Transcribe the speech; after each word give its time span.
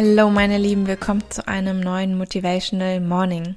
Hallo 0.00 0.30
meine 0.30 0.58
Lieben, 0.58 0.86
willkommen 0.86 1.24
zu 1.28 1.48
einem 1.48 1.80
neuen 1.80 2.16
Motivational 2.16 3.00
Morning. 3.00 3.56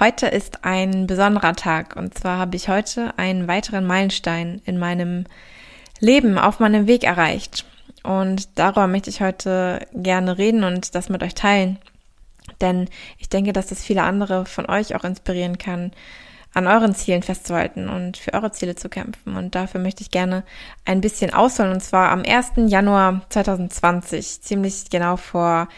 Heute 0.00 0.26
ist 0.26 0.64
ein 0.64 1.06
besonderer 1.06 1.54
Tag 1.54 1.94
und 1.94 2.18
zwar 2.18 2.38
habe 2.38 2.56
ich 2.56 2.68
heute 2.68 3.16
einen 3.16 3.46
weiteren 3.46 3.86
Meilenstein 3.86 4.60
in 4.64 4.76
meinem 4.76 5.24
Leben 6.00 6.36
auf 6.36 6.58
meinem 6.58 6.88
Weg 6.88 7.04
erreicht. 7.04 7.64
Und 8.02 8.58
darüber 8.58 8.88
möchte 8.88 9.08
ich 9.08 9.20
heute 9.20 9.86
gerne 9.94 10.36
reden 10.36 10.64
und 10.64 10.96
das 10.96 11.08
mit 11.08 11.22
euch 11.22 11.36
teilen. 11.36 11.78
Denn 12.60 12.88
ich 13.18 13.28
denke, 13.28 13.52
dass 13.52 13.68
das 13.68 13.84
viele 13.84 14.02
andere 14.02 14.46
von 14.46 14.68
euch 14.68 14.96
auch 14.96 15.04
inspirieren 15.04 15.58
kann, 15.58 15.92
an 16.54 16.66
euren 16.66 16.94
Zielen 16.94 17.22
festzuhalten 17.22 17.88
und 17.88 18.16
für 18.16 18.34
eure 18.34 18.52
Ziele 18.52 18.74
zu 18.74 18.88
kämpfen. 18.88 19.36
Und 19.36 19.54
dafür 19.54 19.80
möchte 19.80 20.02
ich 20.02 20.10
gerne 20.10 20.44
ein 20.84 21.00
bisschen 21.00 21.32
ausholen. 21.32 21.72
Und 21.72 21.80
zwar 21.80 22.10
am 22.10 22.22
1. 22.26 22.52
Januar 22.68 23.22
2020, 23.30 24.42
ziemlich 24.42 24.90
genau 24.90 25.16
vor 25.16 25.68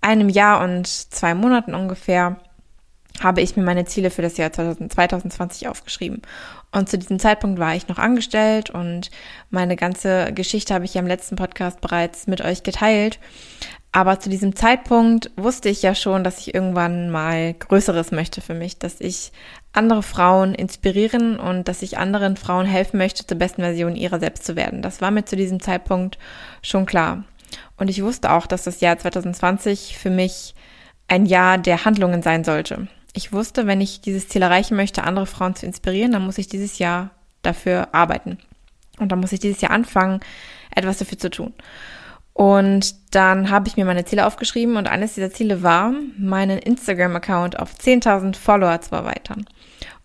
einem 0.00 0.28
Jahr 0.28 0.62
und 0.62 0.86
zwei 0.86 1.34
Monaten 1.34 1.74
ungefähr, 1.74 2.36
habe 3.22 3.40
ich 3.40 3.56
mir 3.56 3.62
meine 3.62 3.86
Ziele 3.86 4.10
für 4.10 4.22
das 4.22 4.36
Jahr 4.36 4.52
2020 4.52 5.68
aufgeschrieben. 5.68 6.22
Und 6.72 6.88
zu 6.88 6.98
diesem 6.98 7.18
Zeitpunkt 7.18 7.58
war 7.58 7.74
ich 7.74 7.88
noch 7.88 7.98
angestellt 7.98 8.68
und 8.70 9.10
meine 9.50 9.76
ganze 9.76 10.32
Geschichte 10.34 10.74
habe 10.74 10.84
ich 10.84 10.94
ja 10.94 11.00
im 11.00 11.06
letzten 11.06 11.36
Podcast 11.36 11.80
bereits 11.80 12.26
mit 12.26 12.42
euch 12.42 12.62
geteilt. 12.62 13.18
Aber 13.92 14.20
zu 14.20 14.28
diesem 14.28 14.54
Zeitpunkt 14.54 15.30
wusste 15.36 15.70
ich 15.70 15.80
ja 15.80 15.94
schon, 15.94 16.22
dass 16.22 16.40
ich 16.40 16.54
irgendwann 16.54 17.08
mal 17.08 17.54
Größeres 17.54 18.10
möchte 18.10 18.42
für 18.42 18.52
mich, 18.52 18.78
dass 18.78 19.00
ich 19.00 19.32
andere 19.76 20.02
Frauen 20.02 20.54
inspirieren 20.54 21.38
und 21.38 21.68
dass 21.68 21.82
ich 21.82 21.98
anderen 21.98 22.36
Frauen 22.36 22.66
helfen 22.66 22.98
möchte, 22.98 23.26
zur 23.26 23.38
besten 23.38 23.62
Version 23.62 23.96
ihrer 23.96 24.18
selbst 24.18 24.44
zu 24.44 24.56
werden. 24.56 24.82
Das 24.82 25.00
war 25.00 25.10
mir 25.10 25.24
zu 25.24 25.36
diesem 25.36 25.60
Zeitpunkt 25.60 26.18
schon 26.62 26.86
klar. 26.86 27.24
Und 27.76 27.88
ich 27.88 28.02
wusste 28.02 28.32
auch, 28.32 28.46
dass 28.46 28.64
das 28.64 28.80
Jahr 28.80 28.98
2020 28.98 29.96
für 29.98 30.10
mich 30.10 30.54
ein 31.08 31.26
Jahr 31.26 31.58
der 31.58 31.84
Handlungen 31.84 32.22
sein 32.22 32.44
sollte. 32.44 32.88
Ich 33.12 33.32
wusste, 33.32 33.66
wenn 33.66 33.80
ich 33.80 34.00
dieses 34.00 34.28
Ziel 34.28 34.42
erreichen 34.42 34.76
möchte, 34.76 35.04
andere 35.04 35.26
Frauen 35.26 35.54
zu 35.54 35.66
inspirieren, 35.66 36.12
dann 36.12 36.24
muss 36.24 36.38
ich 36.38 36.48
dieses 36.48 36.78
Jahr 36.78 37.10
dafür 37.42 37.88
arbeiten. 37.92 38.38
Und 38.98 39.12
dann 39.12 39.20
muss 39.20 39.32
ich 39.32 39.40
dieses 39.40 39.60
Jahr 39.60 39.72
anfangen, 39.72 40.20
etwas 40.74 40.98
dafür 40.98 41.18
zu 41.18 41.30
tun. 41.30 41.54
Und 42.32 43.14
dann 43.14 43.50
habe 43.50 43.68
ich 43.68 43.78
mir 43.78 43.86
meine 43.86 44.04
Ziele 44.04 44.26
aufgeschrieben 44.26 44.76
und 44.76 44.86
eines 44.86 45.14
dieser 45.14 45.30
Ziele 45.30 45.62
war, 45.62 45.94
meinen 46.18 46.58
Instagram-Account 46.58 47.58
auf 47.58 47.72
10.000 47.72 48.36
Follower 48.36 48.78
zu 48.82 48.94
erweitern. 48.94 49.46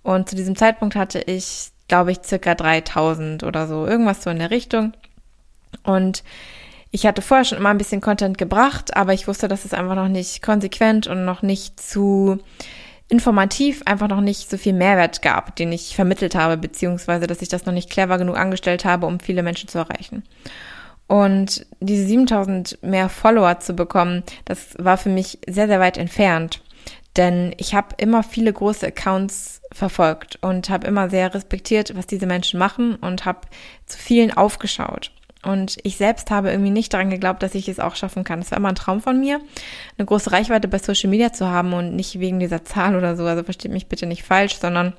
Und 0.03 0.29
zu 0.29 0.35
diesem 0.35 0.55
Zeitpunkt 0.55 0.95
hatte 0.95 1.19
ich, 1.19 1.69
glaube 1.87 2.11
ich, 2.11 2.19
circa 2.23 2.51
3.000 2.51 3.45
oder 3.45 3.67
so, 3.67 3.85
irgendwas 3.85 4.23
so 4.23 4.29
in 4.29 4.39
der 4.39 4.51
Richtung. 4.51 4.93
Und 5.83 6.23
ich 6.91 7.05
hatte 7.05 7.21
vorher 7.21 7.45
schon 7.45 7.57
immer 7.57 7.69
ein 7.69 7.77
bisschen 7.77 8.01
Content 8.01 8.37
gebracht, 8.37 8.95
aber 8.97 9.13
ich 9.13 9.27
wusste, 9.27 9.47
dass 9.47 9.65
es 9.65 9.73
einfach 9.73 9.95
noch 9.95 10.09
nicht 10.09 10.41
konsequent 10.41 11.07
und 11.07 11.23
noch 11.23 11.41
nicht 11.41 11.79
zu 11.79 12.39
informativ 13.07 13.81
einfach 13.85 14.07
noch 14.07 14.21
nicht 14.21 14.49
so 14.49 14.57
viel 14.57 14.73
Mehrwert 14.73 15.21
gab, 15.21 15.55
den 15.57 15.71
ich 15.73 15.95
vermittelt 15.95 16.33
habe, 16.33 16.57
beziehungsweise 16.57 17.27
dass 17.27 17.41
ich 17.41 17.49
das 17.49 17.65
noch 17.65 17.73
nicht 17.73 17.89
clever 17.89 18.17
genug 18.17 18.37
angestellt 18.37 18.85
habe, 18.85 19.05
um 19.05 19.19
viele 19.19 19.43
Menschen 19.43 19.67
zu 19.67 19.79
erreichen. 19.79 20.23
Und 21.07 21.65
diese 21.81 22.05
7000 22.05 22.79
mehr 22.83 23.09
Follower 23.09 23.59
zu 23.59 23.73
bekommen, 23.73 24.23
das 24.45 24.75
war 24.77 24.97
für 24.97 25.09
mich 25.09 25.39
sehr, 25.45 25.67
sehr 25.67 25.81
weit 25.81 25.97
entfernt. 25.97 26.61
Denn 27.17 27.53
ich 27.57 27.73
habe 27.75 27.95
immer 27.97 28.23
viele 28.23 28.53
große 28.53 28.87
Accounts 28.87 29.61
verfolgt 29.71 30.37
und 30.41 30.69
habe 30.69 30.87
immer 30.87 31.09
sehr 31.09 31.33
respektiert, 31.33 31.95
was 31.95 32.07
diese 32.07 32.25
Menschen 32.25 32.57
machen 32.57 32.95
und 32.95 33.25
habe 33.25 33.41
zu 33.85 33.97
vielen 33.97 34.31
aufgeschaut. 34.31 35.11
Und 35.43 35.77
ich 35.83 35.97
selbst 35.97 36.29
habe 36.29 36.51
irgendwie 36.51 36.69
nicht 36.69 36.93
daran 36.93 37.09
geglaubt, 37.09 37.41
dass 37.41 37.55
ich 37.55 37.67
es 37.67 37.79
auch 37.79 37.95
schaffen 37.95 38.23
kann. 38.23 38.39
Es 38.39 38.51
war 38.51 38.59
immer 38.59 38.69
ein 38.69 38.75
Traum 38.75 39.01
von 39.01 39.19
mir, 39.19 39.41
eine 39.97 40.05
große 40.05 40.31
Reichweite 40.31 40.67
bei 40.67 40.77
Social 40.77 41.09
Media 41.09 41.33
zu 41.33 41.47
haben 41.47 41.73
und 41.73 41.95
nicht 41.95 42.19
wegen 42.19 42.39
dieser 42.39 42.63
Zahl 42.63 42.95
oder 42.95 43.15
so. 43.15 43.25
Also 43.25 43.43
versteht 43.43 43.71
mich 43.71 43.87
bitte 43.87 44.05
nicht 44.05 44.23
falsch, 44.23 44.57
sondern 44.57 44.93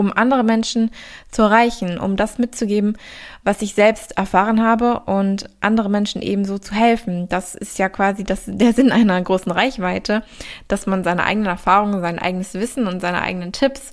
um 0.00 0.14
andere 0.14 0.44
Menschen 0.44 0.90
zu 1.30 1.42
erreichen, 1.42 1.98
um 1.98 2.16
das 2.16 2.38
mitzugeben, 2.38 2.96
was 3.44 3.60
ich 3.60 3.74
selbst 3.74 4.16
erfahren 4.16 4.62
habe 4.62 5.00
und 5.00 5.44
andere 5.60 5.90
Menschen 5.90 6.22
ebenso 6.22 6.58
zu 6.58 6.74
helfen. 6.74 7.28
Das 7.28 7.54
ist 7.54 7.78
ja 7.78 7.90
quasi 7.90 8.24
das, 8.24 8.44
der 8.46 8.72
Sinn 8.72 8.92
einer 8.92 9.20
großen 9.20 9.52
Reichweite, 9.52 10.22
dass 10.68 10.86
man 10.86 11.04
seine 11.04 11.24
eigenen 11.24 11.48
Erfahrungen, 11.48 12.00
sein 12.00 12.18
eigenes 12.18 12.54
Wissen 12.54 12.86
und 12.86 13.00
seine 13.00 13.20
eigenen 13.20 13.52
Tipps 13.52 13.92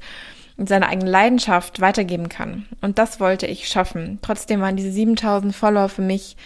und 0.56 0.70
seine 0.70 0.88
eigene 0.88 1.12
Leidenschaft 1.12 1.82
weitergeben 1.82 2.30
kann. 2.30 2.68
Und 2.80 3.00
das 3.00 3.20
wollte 3.20 3.46
ich 3.46 3.68
schaffen. 3.68 4.20
Trotzdem 4.22 4.62
waren 4.62 4.78
diese 4.78 4.94
7000 4.94 5.54
Follower 5.54 5.90
für 5.90 6.02
mich 6.02 6.38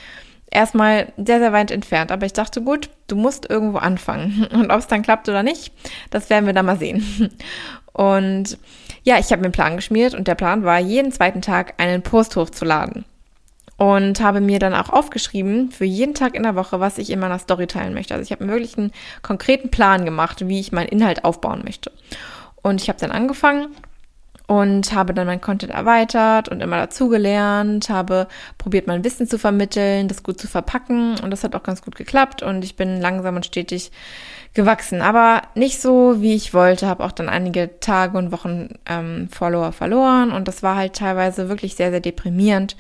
erstmal 0.50 1.14
sehr, 1.18 1.38
sehr 1.38 1.54
weit 1.54 1.70
entfernt. 1.70 2.12
Aber 2.12 2.26
ich 2.26 2.34
dachte, 2.34 2.64
gut, 2.64 2.90
du 3.06 3.16
musst 3.16 3.48
irgendwo 3.48 3.78
anfangen. 3.78 4.48
Und 4.52 4.72
ob 4.72 4.80
es 4.80 4.88
dann 4.88 5.04
klappt 5.04 5.30
oder 5.30 5.44
nicht, 5.44 5.72
das 6.10 6.32
werden 6.32 6.48
wir 6.48 6.54
dann 6.54 6.66
mal 6.66 6.80
sehen. 6.80 7.32
Und 7.94 8.58
ja, 9.04 9.18
ich 9.18 9.32
habe 9.32 9.38
mir 9.42 9.46
einen 9.46 9.54
Plan 9.54 9.76
geschmiert 9.76 10.14
und 10.14 10.28
der 10.28 10.36
Plan 10.36 10.64
war, 10.64 10.80
jeden 10.80 11.12
zweiten 11.12 11.42
Tag 11.42 11.74
einen 11.78 12.02
Post 12.02 12.36
hochzuladen. 12.36 13.06
Und 13.78 14.22
habe 14.22 14.42
mir 14.42 14.60
dann 14.60 14.76
auch 14.76 14.90
aufgeschrieben, 14.90 15.72
für 15.72 15.86
jeden 15.86 16.14
Tag 16.14 16.36
in 16.36 16.44
der 16.44 16.56
Woche, 16.56 16.80
was 16.80 17.00
ich 17.00 17.10
in 17.10 17.20
meiner 17.20 17.40
Story 17.40 17.66
teilen 17.66 17.96
möchte. 17.96 18.14
Also 18.14 18.24
ich 18.24 18.32
habe 18.32 18.46
mir 18.46 18.52
wirklich 18.52 18.78
einen 18.78 18.92
konkreten 19.24 19.72
Plan 19.72 20.06
gemacht, 20.06 20.48
wie 20.48 20.60
ich 20.60 20.72
meinen 20.72 20.90
Inhalt 20.90 21.26
aufbauen 21.26 21.62
möchte. 21.64 21.92
Und 22.62 22.80
ich 22.80 22.90
habe 22.90 23.00
dann 23.00 23.12
angefangen 23.12 23.70
und 24.52 24.94
habe 24.94 25.14
dann 25.14 25.28
mein 25.28 25.40
Content 25.40 25.72
erweitert 25.72 26.50
und 26.50 26.62
immer 26.62 26.76
dazugelernt, 26.76 27.90
habe 27.90 28.28
probiert, 28.58 28.86
mein 28.86 29.06
Wissen 29.06 29.26
zu 29.26 29.40
vermitteln, 29.40 30.10
das 30.10 30.24
gut 30.24 30.42
zu 30.42 30.50
verpacken 30.50 31.18
und 31.22 31.32
das 31.32 31.46
hat 31.46 31.56
auch 31.56 31.64
ganz 31.64 31.82
gut 31.82 31.96
geklappt 31.96 32.44
und 32.44 32.66
ich 32.66 32.76
bin 32.76 33.00
langsam 33.00 33.38
und 33.38 33.46
stetig 33.46 33.94
gewachsen, 34.54 35.02
aber 35.02 35.44
nicht 35.56 35.80
so, 35.80 36.22
wie 36.22 36.36
ich 36.36 36.54
wollte, 36.54 36.88
habe 36.88 37.06
auch 37.06 37.14
dann 37.14 37.30
einige 37.30 37.80
Tage 37.80 38.18
und 38.18 38.34
Wochen 38.34 38.78
ähm, 38.88 39.30
Follower 39.32 39.72
verloren 39.72 40.34
und 40.34 40.50
das 40.50 40.62
war 40.62 40.76
halt 40.76 40.98
teilweise 40.98 41.48
wirklich 41.48 41.78
sehr, 41.78 41.92
sehr 41.92 42.02
deprimierend 42.02 42.76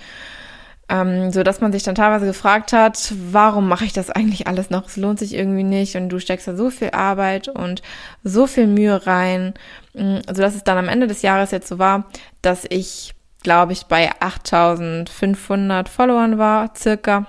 ähm, 0.91 1.31
so 1.31 1.41
dass 1.41 1.61
man 1.61 1.71
sich 1.71 1.83
dann 1.83 1.95
teilweise 1.95 2.25
gefragt 2.25 2.73
hat, 2.73 3.13
warum 3.31 3.69
mache 3.69 3.85
ich 3.85 3.93
das 3.93 4.09
eigentlich 4.09 4.47
alles 4.47 4.69
noch? 4.69 4.87
Es 4.87 4.97
lohnt 4.97 5.19
sich 5.19 5.33
irgendwie 5.33 5.63
nicht 5.63 5.95
und 5.95 6.09
du 6.09 6.19
steckst 6.19 6.49
da 6.49 6.55
so 6.55 6.69
viel 6.69 6.89
Arbeit 6.89 7.47
und 7.47 7.81
so 8.25 8.45
viel 8.45 8.67
Mühe 8.67 9.07
rein, 9.07 9.53
mm, 9.93 10.17
so 10.27 10.41
dass 10.41 10.53
es 10.53 10.65
dann 10.65 10.77
am 10.77 10.89
Ende 10.89 11.07
des 11.07 11.21
Jahres 11.21 11.51
jetzt 11.51 11.69
so 11.69 11.79
war, 11.79 12.05
dass 12.41 12.65
ich, 12.69 13.13
glaube 13.41 13.71
ich, 13.71 13.85
bei 13.85 14.11
8.500 14.19 15.87
Followern 15.87 16.37
war, 16.37 16.73
circa. 16.75 17.25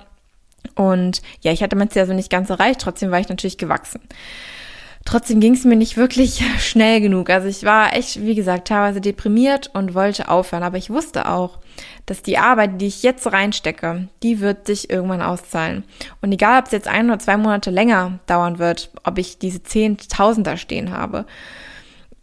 Und 0.75 1.23
ja, 1.43 1.53
ich 1.53 1.63
hatte 1.63 1.77
mein 1.77 1.91
Ziel 1.91 2.03
also 2.03 2.15
nicht 2.15 2.31
ganz 2.31 2.51
erreicht, 2.51 2.81
trotzdem 2.81 3.13
war 3.13 3.21
ich 3.21 3.29
natürlich 3.29 3.59
gewachsen. 3.59 4.01
Trotzdem 5.05 5.39
ging 5.39 5.55
es 5.55 5.65
mir 5.65 5.77
nicht 5.77 5.97
wirklich 5.97 6.43
schnell 6.59 7.01
genug. 7.01 7.31
Also 7.31 7.47
ich 7.47 7.63
war 7.63 7.95
echt, 7.95 8.23
wie 8.23 8.35
gesagt, 8.35 8.69
teilweise 8.69 9.01
deprimiert 9.01 9.71
und 9.73 9.95
wollte 9.95 10.29
aufhören. 10.29 10.63
Aber 10.65 10.79
ich 10.79 10.91
wusste 10.91 11.29
auch, 11.29 11.59
dass 12.07 12.23
die 12.23 12.39
Arbeit, 12.39 12.81
die 12.81 12.87
ich 12.87 13.03
jetzt 13.03 13.33
reinstecke, 13.33 14.09
die 14.23 14.41
wird 14.41 14.67
sich 14.67 14.91
irgendwann 14.91 15.23
auszahlen. 15.23 15.85
Und 16.21 16.33
egal, 16.33 16.61
ob 16.61 16.67
es 16.67 16.73
jetzt 16.73 16.89
ein 16.89 17.09
oder 17.09 17.19
zwei 17.19 17.37
Monate 17.37 17.71
länger 17.71 18.19
dauern 18.27 18.59
wird, 18.59 18.91
ob 19.05 19.19
ich 19.19 19.39
diese 19.39 19.63
Zehntausender 19.63 20.57
stehen 20.57 20.91
habe, 20.91 21.27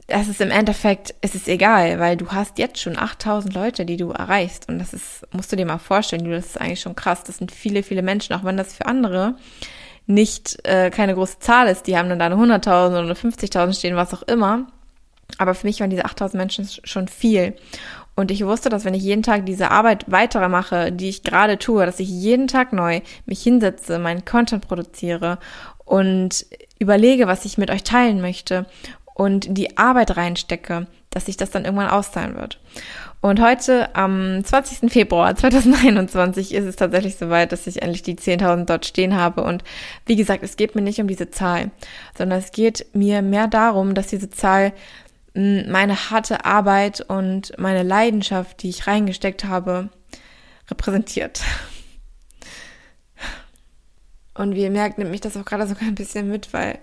es 0.09 0.27
ist 0.27 0.41
im 0.41 0.51
Endeffekt, 0.51 1.13
es 1.21 1.35
ist 1.35 1.47
egal, 1.47 1.99
weil 1.99 2.17
du 2.17 2.29
hast 2.29 2.57
jetzt 2.57 2.79
schon 2.79 2.97
8000 2.97 3.53
Leute, 3.53 3.85
die 3.85 3.97
du 3.97 4.09
erreichst. 4.09 4.67
Und 4.67 4.79
das 4.79 4.93
ist, 4.93 5.25
musst 5.31 5.51
du 5.51 5.55
dir 5.55 5.65
mal 5.65 5.77
vorstellen, 5.77 6.29
das 6.29 6.47
ist 6.47 6.61
eigentlich 6.61 6.81
schon 6.81 6.95
krass. 6.95 7.23
Das 7.23 7.37
sind 7.37 7.51
viele, 7.51 7.83
viele 7.83 8.01
Menschen, 8.01 8.33
auch 8.35 8.43
wenn 8.43 8.57
das 8.57 8.75
für 8.75 8.85
andere 8.85 9.35
nicht 10.07 10.65
äh, 10.65 10.89
keine 10.89 11.13
große 11.13 11.39
Zahl 11.39 11.67
ist. 11.67 11.85
Die 11.85 11.95
haben 11.95 12.09
dann 12.09 12.19
da 12.19 12.25
eine 12.25 12.35
100.000 12.35 13.05
oder 13.05 13.13
50.000 13.13 13.77
stehen, 13.77 13.95
was 13.95 14.13
auch 14.13 14.23
immer. 14.23 14.65
Aber 15.37 15.53
für 15.53 15.67
mich 15.67 15.79
waren 15.79 15.91
diese 15.91 16.05
8000 16.05 16.39
Menschen 16.39 16.67
schon 16.83 17.07
viel. 17.07 17.55
Und 18.19 18.31
ich 18.31 18.45
wusste, 18.45 18.67
dass 18.67 18.83
wenn 18.83 18.93
ich 18.93 19.03
jeden 19.03 19.23
Tag 19.23 19.45
diese 19.45 19.71
Arbeit 19.71 20.11
weitermache, 20.11 20.91
die 20.91 21.07
ich 21.07 21.23
gerade 21.23 21.57
tue, 21.57 21.85
dass 21.85 22.01
ich 22.01 22.09
jeden 22.09 22.47
Tag 22.47 22.73
neu 22.73 22.99
mich 23.25 23.41
hinsetze, 23.41 23.97
meinen 23.97 24.25
Content 24.25 24.67
produziere 24.67 25.37
und 25.85 26.45
überlege, 26.79 27.27
was 27.27 27.45
ich 27.45 27.57
mit 27.57 27.71
euch 27.71 27.83
teilen 27.83 28.19
möchte 28.19 28.65
und 29.13 29.57
die 29.57 29.77
Arbeit 29.77 30.17
reinstecke, 30.17 30.87
dass 31.11 31.27
sich 31.27 31.37
das 31.37 31.51
dann 31.51 31.63
irgendwann 31.63 31.87
auszahlen 31.87 32.35
wird. 32.35 32.59
Und 33.21 33.39
heute, 33.39 33.95
am 33.95 34.43
20. 34.43 34.91
Februar 34.91 35.33
2021, 35.33 36.53
ist 36.53 36.65
es 36.65 36.75
tatsächlich 36.75 37.15
soweit, 37.15 37.53
dass 37.53 37.67
ich 37.67 37.81
endlich 37.81 38.03
die 38.03 38.15
10.000 38.15 38.65
dort 38.65 38.85
stehen 38.85 39.15
habe. 39.15 39.43
Und 39.43 39.63
wie 40.05 40.17
gesagt, 40.17 40.43
es 40.43 40.57
geht 40.57 40.75
mir 40.75 40.81
nicht 40.81 40.99
um 40.99 41.07
diese 41.07 41.31
Zahl, 41.31 41.71
sondern 42.17 42.39
es 42.39 42.51
geht 42.51 42.85
mir 42.91 43.21
mehr 43.21 43.47
darum, 43.47 43.93
dass 43.93 44.07
diese 44.07 44.29
Zahl 44.29 44.73
meine 45.33 46.09
harte 46.09 46.45
Arbeit 46.45 47.01
und 47.01 47.57
meine 47.57 47.83
Leidenschaft, 47.83 48.63
die 48.63 48.69
ich 48.69 48.87
reingesteckt 48.87 49.45
habe, 49.45 49.89
repräsentiert. 50.69 51.41
Und 54.33 54.55
wie 54.55 54.63
ihr 54.63 54.71
merkt, 54.71 54.97
nimmt 54.97 55.11
mich 55.11 55.21
das 55.21 55.35
auch 55.37 55.45
gerade 55.45 55.67
sogar 55.67 55.87
ein 55.87 55.95
bisschen 55.95 56.29
mit, 56.29 56.53
weil 56.53 56.79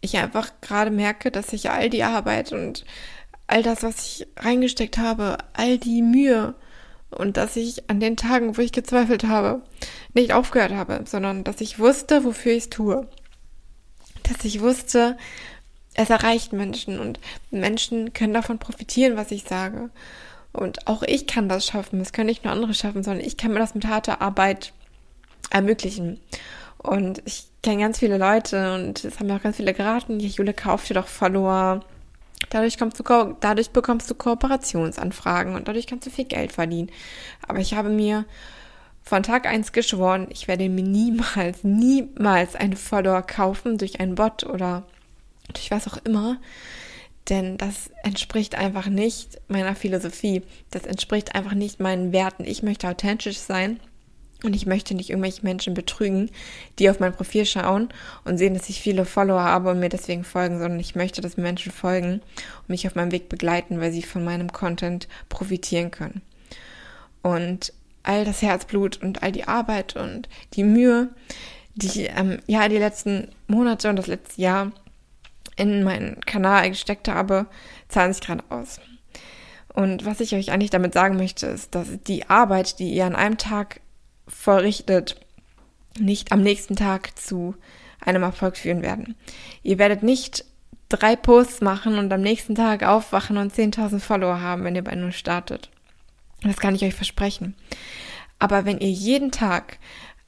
ich 0.00 0.16
einfach 0.16 0.52
gerade 0.60 0.90
merke, 0.90 1.30
dass 1.30 1.52
ich 1.52 1.70
all 1.70 1.90
die 1.90 2.04
Arbeit 2.04 2.52
und 2.52 2.84
all 3.46 3.62
das, 3.62 3.82
was 3.82 4.06
ich 4.06 4.26
reingesteckt 4.38 4.96
habe, 4.96 5.38
all 5.52 5.76
die 5.78 6.02
Mühe 6.02 6.54
und 7.10 7.36
dass 7.36 7.56
ich 7.56 7.90
an 7.90 8.00
den 8.00 8.16
Tagen, 8.16 8.56
wo 8.56 8.62
ich 8.62 8.72
gezweifelt 8.72 9.24
habe, 9.24 9.62
nicht 10.14 10.32
aufgehört 10.32 10.72
habe, 10.72 11.02
sondern 11.06 11.44
dass 11.44 11.60
ich 11.60 11.78
wusste, 11.78 12.24
wofür 12.24 12.52
ich 12.52 12.64
es 12.64 12.70
tue. 12.70 13.06
Dass 14.22 14.44
ich 14.44 14.60
wusste, 14.60 15.18
es 15.94 16.10
erreicht 16.10 16.52
Menschen 16.52 16.98
und 16.98 17.18
Menschen 17.50 18.12
können 18.12 18.34
davon 18.34 18.58
profitieren, 18.58 19.16
was 19.16 19.30
ich 19.30 19.44
sage. 19.44 19.90
Und 20.52 20.86
auch 20.86 21.02
ich 21.02 21.26
kann 21.26 21.48
das 21.48 21.66
schaffen. 21.66 22.00
Es 22.00 22.12
können 22.12 22.26
nicht 22.26 22.44
nur 22.44 22.52
andere 22.52 22.74
schaffen, 22.74 23.02
sondern 23.02 23.24
ich 23.24 23.36
kann 23.36 23.52
mir 23.52 23.58
das 23.58 23.74
mit 23.74 23.86
harter 23.86 24.20
Arbeit 24.20 24.72
ermöglichen. 25.50 26.20
Und 26.78 27.22
ich 27.26 27.46
kenne 27.62 27.82
ganz 27.82 27.98
viele 27.98 28.18
Leute 28.18 28.74
und 28.74 29.04
es 29.04 29.18
haben 29.18 29.26
mir 29.26 29.36
auch 29.36 29.42
ganz 29.42 29.56
viele 29.56 29.74
geraten, 29.74 30.18
Jule, 30.18 30.54
kauf 30.54 30.86
dir 30.86 30.94
doch 30.94 31.08
Follower. 31.08 31.80
Dadurch, 32.48 32.78
kommst 32.78 32.98
du, 32.98 33.36
dadurch 33.40 33.70
bekommst 33.70 34.10
du 34.10 34.14
Kooperationsanfragen 34.14 35.54
und 35.54 35.68
dadurch 35.68 35.86
kannst 35.86 36.06
du 36.06 36.10
viel 36.10 36.24
Geld 36.24 36.52
verdienen. 36.52 36.90
Aber 37.46 37.58
ich 37.58 37.74
habe 37.74 37.90
mir 37.90 38.24
von 39.02 39.22
Tag 39.22 39.46
eins 39.46 39.72
geschworen, 39.72 40.28
ich 40.30 40.48
werde 40.48 40.68
mir 40.68 40.82
niemals, 40.82 41.64
niemals 41.64 42.56
einen 42.56 42.76
Follower 42.76 43.22
kaufen 43.22 43.76
durch 43.76 44.00
einen 44.00 44.14
Bot 44.14 44.44
oder 44.44 44.84
durch 45.52 45.70
was 45.70 45.88
auch 45.88 45.98
immer. 46.04 46.38
Denn 47.28 47.58
das 47.58 47.90
entspricht 48.02 48.56
einfach 48.56 48.86
nicht 48.86 49.40
meiner 49.48 49.76
Philosophie. 49.76 50.42
Das 50.70 50.84
entspricht 50.84 51.34
einfach 51.34 51.54
nicht 51.54 51.78
meinen 51.78 52.12
Werten. 52.12 52.44
Ich 52.44 52.62
möchte 52.62 52.88
authentisch 52.88 53.38
sein 53.38 53.78
und 54.42 54.56
ich 54.56 54.66
möchte 54.66 54.94
nicht 54.94 55.10
irgendwelche 55.10 55.42
Menschen 55.42 55.74
betrügen, 55.74 56.30
die 56.78 56.88
auf 56.88 56.98
mein 56.98 57.12
Profil 57.12 57.44
schauen 57.44 57.90
und 58.24 58.38
sehen, 58.38 58.54
dass 58.54 58.68
ich 58.68 58.80
viele 58.80 59.04
Follower 59.04 59.42
habe 59.42 59.70
und 59.70 59.80
mir 59.80 59.90
deswegen 59.90 60.24
folgen, 60.24 60.58
sondern 60.58 60.80
ich 60.80 60.94
möchte, 60.94 61.20
dass 61.20 61.36
Menschen 61.36 61.72
folgen 61.72 62.14
und 62.14 62.68
mich 62.68 62.86
auf 62.86 62.94
meinem 62.94 63.12
Weg 63.12 63.28
begleiten, 63.28 63.80
weil 63.80 63.92
sie 63.92 64.02
von 64.02 64.24
meinem 64.24 64.50
Content 64.50 65.08
profitieren 65.28 65.90
können. 65.90 66.22
Und 67.22 67.72
all 68.02 68.24
das 68.24 68.40
Herzblut 68.40 69.02
und 69.02 69.22
all 69.22 69.30
die 69.30 69.46
Arbeit 69.46 69.94
und 69.94 70.28
die 70.54 70.64
Mühe, 70.64 71.10
die 71.74 72.06
ähm, 72.06 72.38
ja 72.46 72.68
die 72.68 72.78
letzten 72.78 73.28
Monate 73.46 73.90
und 73.90 73.96
das 73.96 74.06
letzte 74.06 74.40
Jahr 74.40 74.72
in 75.56 75.82
meinen 75.82 76.20
Kanal 76.20 76.70
gesteckt 76.70 77.08
habe, 77.08 77.46
zahlen 77.88 78.12
sich 78.12 78.22
gerade 78.22 78.44
aus. 78.48 78.80
Und 79.72 80.04
was 80.04 80.20
ich 80.20 80.34
euch 80.34 80.50
eigentlich 80.50 80.70
damit 80.70 80.94
sagen 80.94 81.16
möchte, 81.16 81.46
ist, 81.46 81.74
dass 81.74 81.88
die 82.06 82.28
Arbeit, 82.28 82.78
die 82.78 82.92
ihr 82.92 83.06
an 83.06 83.16
einem 83.16 83.38
Tag 83.38 83.80
verrichtet, 84.26 85.20
nicht 85.98 86.32
am 86.32 86.42
nächsten 86.42 86.76
Tag 86.76 87.18
zu 87.18 87.54
einem 88.00 88.22
Erfolg 88.22 88.56
führen 88.56 88.82
werden. 88.82 89.14
Ihr 89.62 89.78
werdet 89.78 90.02
nicht 90.02 90.44
drei 90.88 91.16
Posts 91.16 91.60
machen 91.60 91.98
und 91.98 92.12
am 92.12 92.20
nächsten 92.20 92.54
Tag 92.54 92.82
aufwachen 92.82 93.36
und 93.36 93.54
10.000 93.54 94.00
Follower 94.00 94.40
haben, 94.40 94.64
wenn 94.64 94.74
ihr 94.74 94.84
bei 94.84 94.94
Null 94.94 95.12
startet. 95.12 95.70
Das 96.42 96.56
kann 96.56 96.74
ich 96.74 96.84
euch 96.84 96.94
versprechen. 96.94 97.54
Aber 98.38 98.64
wenn 98.64 98.78
ihr 98.78 98.90
jeden 98.90 99.30
Tag 99.30 99.78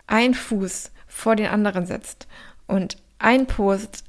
einen 0.07 0.35
Fuß 0.35 0.93
vor 1.07 1.37
den 1.37 1.47
anderen 1.47 1.87
setzt 1.87 2.29
und 2.67 2.97
ein 3.19 3.47
Post 3.47 4.05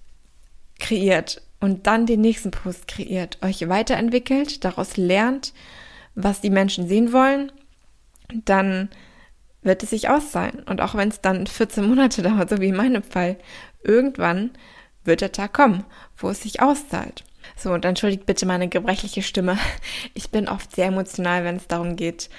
kreiert 0.80 1.42
und 1.60 1.88
dann 1.88 2.06
den 2.06 2.22
nächsten 2.22 2.52
Post 2.52 2.88
kreiert, 2.88 3.38
euch 3.42 3.68
weiterentwickelt, 3.70 4.64
daraus 4.66 4.98
lernt, 4.98 5.54
was 6.16 6.42
die 6.42 6.50
Menschen 6.50 6.88
sehen 6.88 7.14
wollen, 7.14 7.52
dann 8.46 8.90
wird 9.62 9.84
es 9.84 9.92
sich 9.92 10.10
auszahlen. 10.10 10.64
Und 10.64 10.81
auch 10.81 10.96
wenn 10.96 11.10
es 11.10 11.22
dann 11.22 11.48
14 11.48 11.88
Monate 11.88 12.22
dauert, 12.24 12.50
so 12.50 12.60
wie 12.60 12.68
in 12.68 12.75
meinem 12.75 13.04
Fall, 13.04 13.38
irgendwann 13.84 14.52
wird 15.04 15.22
der 15.22 15.31
Tag 15.31 15.54
kommen, 15.54 15.86
wo 16.18 16.30
es 16.30 16.42
sich 16.42 16.62
auszahlt. 16.62 17.24
So, 17.58 17.72
und 17.72 17.86
entschuldigt 17.86 18.25
bitte 18.25 18.46
meine 18.46 18.68
gebrechliche 18.68 19.22
Stimme. 19.22 19.58
Ich 20.14 20.30
bin 20.30 20.48
oft 20.48 20.75
sehr 20.75 20.88
emotional, 20.88 21.44
wenn 21.44 21.56
es 21.56 21.68
darum 21.68 21.96
geht, 21.96 22.30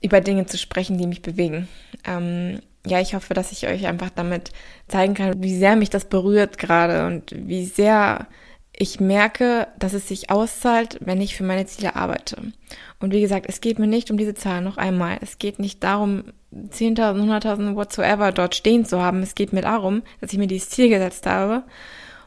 über 0.00 0.20
Dinge 0.20 0.46
zu 0.46 0.58
sprechen, 0.58 0.98
die 0.98 1.06
mich 1.06 1.22
bewegen. 1.22 1.68
Ähm, 2.04 2.60
ja, 2.86 3.00
ich 3.00 3.14
hoffe, 3.14 3.34
dass 3.34 3.52
ich 3.52 3.66
euch 3.68 3.86
einfach 3.86 4.10
damit 4.10 4.50
zeigen 4.88 5.14
kann, 5.14 5.42
wie 5.42 5.56
sehr 5.56 5.76
mich 5.76 5.90
das 5.90 6.04
berührt 6.06 6.58
gerade 6.58 7.06
und 7.06 7.30
wie 7.32 7.64
sehr 7.64 8.26
ich 8.74 9.00
merke, 9.00 9.68
dass 9.78 9.92
es 9.92 10.08
sich 10.08 10.30
auszahlt, 10.30 10.98
wenn 11.00 11.20
ich 11.20 11.36
für 11.36 11.44
meine 11.44 11.66
Ziele 11.66 11.94
arbeite. 11.94 12.52
Und 12.98 13.12
wie 13.12 13.20
gesagt, 13.20 13.46
es 13.48 13.60
geht 13.60 13.78
mir 13.78 13.86
nicht 13.86 14.10
um 14.10 14.16
diese 14.16 14.34
Zahl 14.34 14.62
noch 14.62 14.78
einmal. 14.78 15.18
Es 15.20 15.38
geht 15.38 15.58
nicht 15.58 15.84
darum, 15.84 16.24
10.000, 16.52 16.98
100.000, 16.98 17.76
whatsoever 17.76 18.32
dort 18.32 18.54
stehen 18.54 18.84
zu 18.84 19.00
haben. 19.00 19.22
Es 19.22 19.34
geht 19.34 19.52
mir 19.52 19.62
darum, 19.62 20.02
dass 20.20 20.32
ich 20.32 20.38
mir 20.38 20.46
dieses 20.46 20.70
Ziel 20.70 20.88
gesetzt 20.88 21.26
habe 21.26 21.64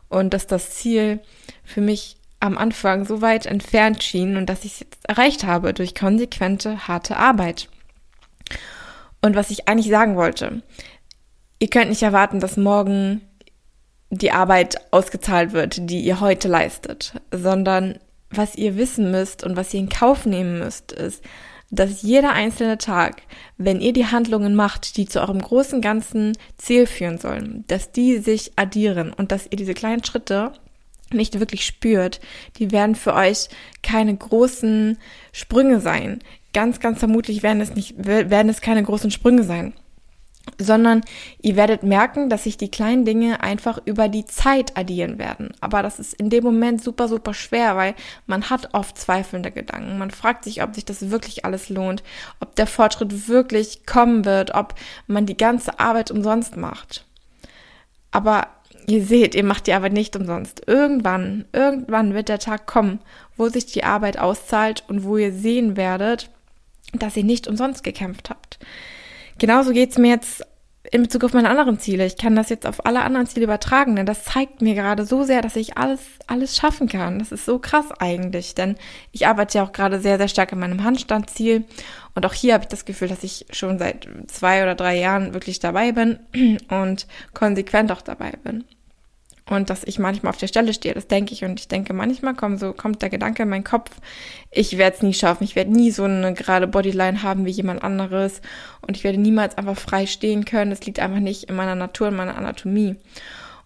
und 0.08 0.34
dass 0.34 0.48
das 0.48 0.72
Ziel 0.72 1.20
für 1.64 1.82
mich 1.82 2.18
am 2.40 2.58
Anfang 2.58 3.06
so 3.06 3.22
weit 3.22 3.46
entfernt 3.46 4.04
schien 4.04 4.38
und 4.38 4.48
dass 4.48 4.66
ich 4.66 4.74
es 4.74 4.80
jetzt 4.82 5.10
erreicht 5.10 5.46
habe 5.46 5.74
durch 5.74 5.96
konsequente, 5.96 6.88
harte 6.88 7.18
Arbeit. 7.18 7.70
Und 9.26 9.36
was 9.36 9.50
ich 9.50 9.68
eigentlich 9.68 9.90
sagen 9.90 10.18
wollte, 10.18 10.62
ihr 11.58 11.68
könnt 11.68 11.90
nicht 11.90 12.04
erwarten, 12.04 12.40
dass 12.40 12.58
morgen 12.58 13.22
die 14.12 14.30
Arbeit 14.30 14.76
ausgezahlt 14.92 15.52
wird, 15.52 15.90
die 15.90 16.02
ihr 16.02 16.20
heute 16.20 16.48
leistet, 16.48 17.20
sondern 17.32 17.98
was 18.30 18.54
ihr 18.54 18.78
wissen 18.78 19.10
müsst 19.10 19.44
und 19.44 19.56
was 19.56 19.74
ihr 19.74 19.80
in 19.80 19.90
Kauf 19.90 20.28
nehmen 20.28 20.60
müsst, 20.60 20.92
ist, 20.92 21.24
dass 21.72 22.04
jeder 22.04 22.34
einzelne 22.34 22.78
Tag, 22.78 23.24
wenn 23.58 23.82
ihr 23.82 23.94
die 23.94 24.06
Handlungen 24.06 24.54
macht, 24.54 24.96
die 24.96 25.08
zu 25.08 25.20
eurem 25.20 25.42
großen 25.42 25.82
ganzen 25.82 26.38
Ziel 26.60 26.86
führen 26.86 27.18
sollen, 27.18 27.64
dass 27.66 27.92
die 27.92 28.20
sich 28.20 28.52
addieren 28.58 29.12
und 29.12 29.32
dass 29.32 29.48
ihr 29.50 29.58
diese 29.58 29.74
kleinen 29.74 30.04
Schritte 30.04 30.52
nicht 31.12 31.40
wirklich 31.40 31.66
spürt, 31.66 32.20
die 32.58 32.70
werden 32.70 32.94
für 32.94 33.16
euch 33.16 33.50
keine 33.82 34.16
großen 34.16 35.00
Sprünge 35.32 35.80
sein. 35.80 36.20
Ganz, 36.56 36.80
ganz 36.80 37.00
vermutlich 37.00 37.44
werden 37.44 37.60
es 37.60 37.76
nicht, 37.76 38.06
werden 38.06 38.48
es 38.48 38.62
keine 38.62 38.82
großen 38.82 39.12
Sprünge 39.12 39.44
sein 39.44 39.74
sondern 40.60 41.02
ihr 41.42 41.56
werdet 41.56 41.84
merken, 41.84 42.30
dass 42.30 42.44
sich 42.44 42.56
die 42.56 42.70
kleinen 42.70 43.04
Dinge 43.04 43.42
einfach 43.42 43.80
über 43.84 44.08
die 44.08 44.26
Zeit 44.26 44.78
addieren 44.78 45.18
werden. 45.18 45.52
Aber 45.60 45.82
das 45.82 46.00
ist 46.00 46.14
in 46.14 46.30
dem 46.30 46.44
Moment 46.44 46.82
super, 46.82 47.08
super 47.08 47.34
schwer, 47.34 47.76
weil 47.76 47.96
man 48.26 48.50
hat 48.50 48.70
oft 48.74 48.98
zweifelnde 48.98 49.52
Gedanken. 49.52 49.98
Man 49.98 50.12
fragt 50.12 50.44
sich, 50.44 50.64
ob 50.64 50.76
sich 50.76 50.86
das 50.86 51.10
wirklich 51.10 51.46
alles 51.46 51.70
lohnt, 51.70 52.04
ob 52.40 52.56
der 52.56 52.68
Fortschritt 52.68 53.28
wirklich 53.28 53.86
kommen 53.86 54.24
wird, 54.24 54.54
ob 54.54 54.76
man 55.08 55.26
die 55.26 55.38
ganze 55.38 55.80
Arbeit 55.80 56.12
umsonst 56.12 56.58
macht. 56.58 57.06
Aber 58.12 58.48
ihr 58.88 59.04
seht, 59.04 59.36
ihr 59.36 59.44
macht 59.44 59.68
die 59.68 59.74
Arbeit 59.74 59.94
nicht 59.94 60.16
umsonst. 60.16 60.62
Irgendwann, 60.68 61.46
irgendwann 61.54 62.14
wird 62.14 62.30
der 62.30 62.40
Tag 62.40 62.68
kommen, 62.68 63.00
wo 63.36 63.50
sich 63.50 63.66
die 63.66 63.84
Arbeit 63.84 64.20
auszahlt 64.20 64.84
und 64.88 65.04
wo 65.04 65.18
ihr 65.18 65.34
sehen 65.34 65.76
werdet, 65.76 66.30
dass 66.94 67.18
ihr 67.18 67.24
nicht 67.24 67.48
umsonst 67.48 67.84
gekämpft 67.84 68.30
habt. 68.30 68.60
Genauso 69.38 69.72
geht's 69.72 69.98
mir 69.98 70.10
jetzt 70.10 70.44
in 70.92 71.04
Bezug 71.04 71.24
auf 71.24 71.34
meine 71.34 71.50
anderen 71.50 71.80
Ziele. 71.80 72.06
Ich 72.06 72.18
kann 72.18 72.36
das 72.36 72.50
jetzt 72.50 72.66
auf 72.68 72.86
alle 72.86 73.02
anderen 73.02 73.28
Ziele 73.28 73.46
übertragen, 73.46 73.96
denn 73.96 74.06
das 74.06 74.24
zeigt 74.24 74.62
mir 74.62 74.76
gerade 74.76 75.06
so 75.06 75.24
sehr, 75.24 75.42
dass 75.42 75.56
ich 75.56 75.78
alles, 75.78 76.02
alles 76.28 76.56
schaffen 76.56 76.88
kann. 76.88 77.20
Das 77.20 77.32
ist 77.32 77.46
so 77.46 77.60
krass 77.60 77.92
eigentlich, 78.00 78.56
denn 78.56 78.76
ich 79.12 79.28
arbeite 79.28 79.58
ja 79.58 79.64
auch 79.64 79.72
gerade 79.72 80.00
sehr, 80.00 80.18
sehr 80.18 80.28
stark 80.28 80.54
an 80.54 80.60
meinem 80.60 80.84
Handstandziel. 80.84 81.66
Und 82.14 82.26
auch 82.26 82.34
hier 82.34 82.54
habe 82.54 82.64
ich 82.64 82.70
das 82.70 82.86
Gefühl, 82.86 83.08
dass 83.08 83.24
ich 83.24 83.46
schon 83.52 83.80
seit 83.80 84.08
zwei 84.28 84.64
oder 84.64 84.76
drei 84.76 84.98
Jahren 84.98 85.34
wirklich 85.34 85.60
dabei 85.60 85.92
bin 85.92 86.20
und 86.70 87.08
konsequent 87.34 87.92
auch 87.92 88.02
dabei 88.02 88.34
bin 88.44 88.64
und 89.50 89.70
dass 89.70 89.84
ich 89.84 90.00
manchmal 90.00 90.32
auf 90.32 90.38
der 90.38 90.48
Stelle 90.48 90.74
stehe. 90.74 90.94
Das 90.94 91.08
denke 91.08 91.34
ich 91.34 91.44
und 91.44 91.60
ich 91.60 91.68
denke 91.68 91.94
manchmal 91.94 92.34
kommt 92.34 92.60
so 92.60 92.74
kommt 92.74 93.02
der 93.02 93.10
Gedanke 93.10 93.44
in 93.44 93.50
meinen 93.50 93.64
Kopf, 93.64 93.92
ich 94.52 94.78
werde 94.78 94.98
es 94.98 95.04
nie 95.04 95.14
schaffen, 95.14 95.44
ich 95.44 95.56
werde 95.56 95.72
nie 95.72 95.92
so 95.92 96.04
eine 96.04 96.34
gerade 96.34 96.68
Bodyline 96.68 97.22
haben 97.22 97.46
wie 97.46 97.52
jemand 97.52 97.84
anderes 97.84 98.42
und 98.82 98.98
ich 98.98 99.04
werde 99.04 99.20
niemals 99.20 99.58
einfach 99.58 99.78
frei 99.78 100.08
stehen 100.08 100.46
können. 100.46 100.72
Das 100.72 100.86
liegt 100.86 101.00
einfach 101.00 101.20
nicht 101.20 101.44
in 101.46 101.56
meiner 101.56 101.76
Natur, 101.76 102.08
in 102.08 102.16
meiner 102.16 102.38
Anatomie. 102.38 102.96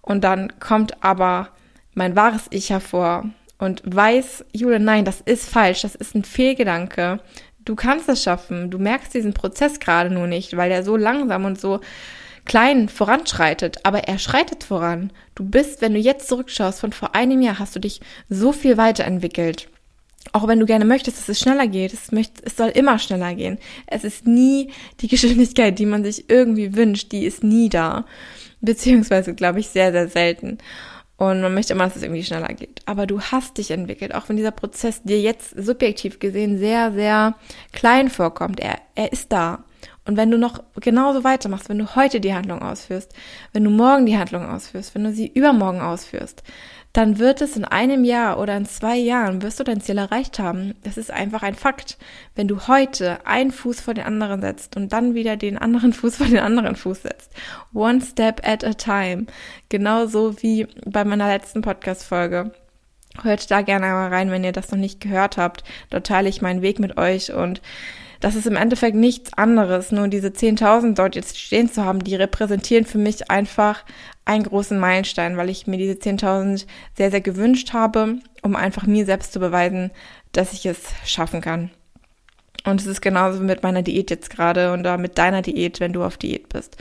Und 0.01 0.23
dann 0.23 0.59
kommt 0.59 1.03
aber 1.03 1.49
mein 1.93 2.15
wahres 2.15 2.47
Ich 2.49 2.69
hervor 2.69 3.25
und 3.57 3.81
weiß, 3.85 4.45
Jule, 4.53 4.79
nein, 4.79 5.05
das 5.05 5.21
ist 5.21 5.49
falsch, 5.49 5.81
das 5.81 5.95
ist 5.95 6.15
ein 6.15 6.23
Fehlgedanke. 6.23 7.19
Du 7.65 7.75
kannst 7.75 8.09
es 8.09 8.23
schaffen. 8.23 8.71
Du 8.71 8.79
merkst 8.79 9.13
diesen 9.13 9.33
Prozess 9.33 9.79
gerade 9.79 10.09
nur 10.09 10.25
nicht, 10.25 10.57
weil 10.57 10.69
der 10.69 10.83
so 10.83 10.95
langsam 10.95 11.45
und 11.45 11.59
so 11.59 11.81
klein 12.49 12.89
voranschreitet, 12.89 13.77
aber 13.83 14.05
er 14.05 14.17
schreitet 14.17 14.63
voran. 14.63 15.11
Du 15.35 15.45
bist, 15.45 15.81
wenn 15.81 15.93
du 15.93 15.99
jetzt 15.99 16.27
zurückschaust, 16.27 16.79
von 16.79 16.91
vor 16.91 17.13
einem 17.13 17.41
Jahr 17.43 17.59
hast 17.59 17.75
du 17.75 17.79
dich 17.79 18.01
so 18.27 18.51
viel 18.51 18.75
weiterentwickelt. 18.75 19.69
Auch 20.33 20.47
wenn 20.47 20.59
du 20.59 20.65
gerne 20.65 20.83
möchtest, 20.83 21.19
dass 21.19 21.29
es 21.29 21.39
schneller 21.39 21.67
geht, 21.67 21.93
es, 21.93 22.11
möcht, 22.11 22.33
es 22.43 22.57
soll 22.57 22.69
immer 22.69 22.97
schneller 22.97 23.35
gehen. 23.35 23.59
Es 23.85 24.03
ist 24.03 24.25
nie 24.25 24.71
die 24.99 25.07
Geschwindigkeit, 25.09 25.77
die 25.77 25.85
man 25.85 26.03
sich 26.03 26.27
irgendwie 26.27 26.75
wünscht, 26.75 27.11
die 27.11 27.25
ist 27.25 27.43
nie 27.43 27.69
da. 27.69 28.05
Beziehungsweise, 28.61 29.35
glaube 29.35 29.59
ich, 29.59 29.67
sehr, 29.67 29.91
sehr 29.91 30.07
selten. 30.09 30.57
Und 31.17 31.41
man 31.41 31.53
möchte 31.53 31.73
immer, 31.73 31.83
dass 31.83 31.97
es 31.97 32.03
irgendwie 32.03 32.23
schneller 32.23 32.53
geht. 32.55 32.81
Aber 32.87 33.05
du 33.05 33.21
hast 33.21 33.59
dich 33.59 33.69
entwickelt, 33.69 34.15
auch 34.15 34.27
wenn 34.27 34.37
dieser 34.37 34.51
Prozess 34.51 35.03
dir 35.03 35.21
jetzt 35.21 35.51
subjektiv 35.55 36.17
gesehen 36.17 36.57
sehr, 36.57 36.93
sehr 36.93 37.35
klein 37.73 38.09
vorkommt. 38.09 38.59
Er, 38.59 38.79
er 38.95 39.13
ist 39.13 39.31
da. 39.31 39.65
Und 40.09 40.17
wenn 40.17 40.31
du 40.31 40.39
noch 40.39 40.63
genauso 40.81 41.23
weitermachst, 41.23 41.69
wenn 41.69 41.77
du 41.77 41.95
heute 41.95 42.19
die 42.19 42.33
Handlung 42.33 42.63
ausführst, 42.63 43.13
wenn 43.53 43.63
du 43.63 43.69
morgen 43.69 44.07
die 44.07 44.17
Handlung 44.17 44.49
ausführst, 44.49 44.95
wenn 44.95 45.03
du 45.03 45.13
sie 45.13 45.27
übermorgen 45.27 45.81
ausführst, 45.81 46.41
dann 46.93 47.19
wird 47.19 47.41
es 47.41 47.55
in 47.55 47.63
einem 47.63 48.03
Jahr 48.03 48.39
oder 48.39 48.57
in 48.57 48.65
zwei 48.65 48.97
Jahren, 48.97 49.43
wirst 49.43 49.59
du 49.59 49.63
dein 49.63 49.81
Ziel 49.81 49.99
erreicht 49.99 50.39
haben. 50.39 50.73
Das 50.83 50.97
ist 50.97 51.11
einfach 51.11 51.43
ein 51.43 51.53
Fakt. 51.53 51.99
Wenn 52.33 52.47
du 52.47 52.67
heute 52.67 53.23
einen 53.27 53.51
Fuß 53.51 53.81
vor 53.81 53.93
den 53.93 54.05
anderen 54.05 54.41
setzt 54.41 54.75
und 54.75 54.91
dann 54.91 55.13
wieder 55.13 55.37
den 55.37 55.59
anderen 55.59 55.93
Fuß 55.93 56.15
vor 56.15 56.25
den 56.25 56.39
anderen 56.39 56.75
Fuß 56.75 57.03
setzt. 57.03 57.31
One 57.75 58.01
step 58.01 58.41
at 58.43 58.63
a 58.63 58.73
time. 58.73 59.27
Genauso 59.69 60.41
wie 60.41 60.65
bei 60.87 61.05
meiner 61.05 61.27
letzten 61.27 61.61
Podcast-Folge. 61.61 62.51
Hört 63.23 63.51
da 63.51 63.61
gerne 63.61 63.87
einmal 63.87 64.09
rein, 64.09 64.31
wenn 64.31 64.43
ihr 64.43 64.51
das 64.51 64.71
noch 64.71 64.77
nicht 64.77 65.01
gehört 65.01 65.37
habt. 65.37 65.63
Dort 65.89 66.07
teile 66.07 66.29
ich 66.29 66.41
meinen 66.41 66.61
Weg 66.61 66.79
mit 66.79 66.97
euch 66.97 67.33
und 67.33 67.61
das 68.21 68.35
ist 68.35 68.47
im 68.47 68.57
Endeffekt 68.57 68.97
nichts 68.97 69.33
anderes. 69.33 69.91
Nur 69.91 70.09
diese 70.09 70.27
10.000 70.27 70.93
dort 70.93 71.15
jetzt 71.15 71.39
stehen 71.39 71.71
zu 71.71 71.85
haben, 71.85 72.03
die 72.03 72.15
repräsentieren 72.15 72.85
für 72.85 72.97
mich 72.97 73.31
einfach 73.31 73.85
einen 74.25 74.43
großen 74.43 74.77
Meilenstein, 74.77 75.37
weil 75.37 75.49
ich 75.49 75.67
mir 75.67 75.77
diese 75.77 75.93
10.000 75.93 76.65
sehr, 76.97 77.11
sehr 77.11 77.21
gewünscht 77.21 77.71
habe, 77.73 78.17
um 78.41 78.55
einfach 78.55 78.85
mir 78.85 79.05
selbst 79.05 79.31
zu 79.31 79.39
beweisen, 79.39 79.91
dass 80.33 80.53
ich 80.53 80.65
es 80.65 80.79
schaffen 81.05 81.41
kann. 81.41 81.71
Und 82.65 82.81
es 82.81 82.87
ist 82.87 83.01
genauso 83.01 83.41
mit 83.41 83.63
meiner 83.63 83.83
Diät 83.83 84.09
jetzt 84.09 84.29
gerade 84.29 84.73
und 84.73 84.85
mit 84.99 85.17
deiner 85.17 85.41
Diät, 85.41 85.79
wenn 85.79 85.93
du 85.93 86.03
auf 86.03 86.17
Diät 86.17 86.49
bist. 86.49 86.75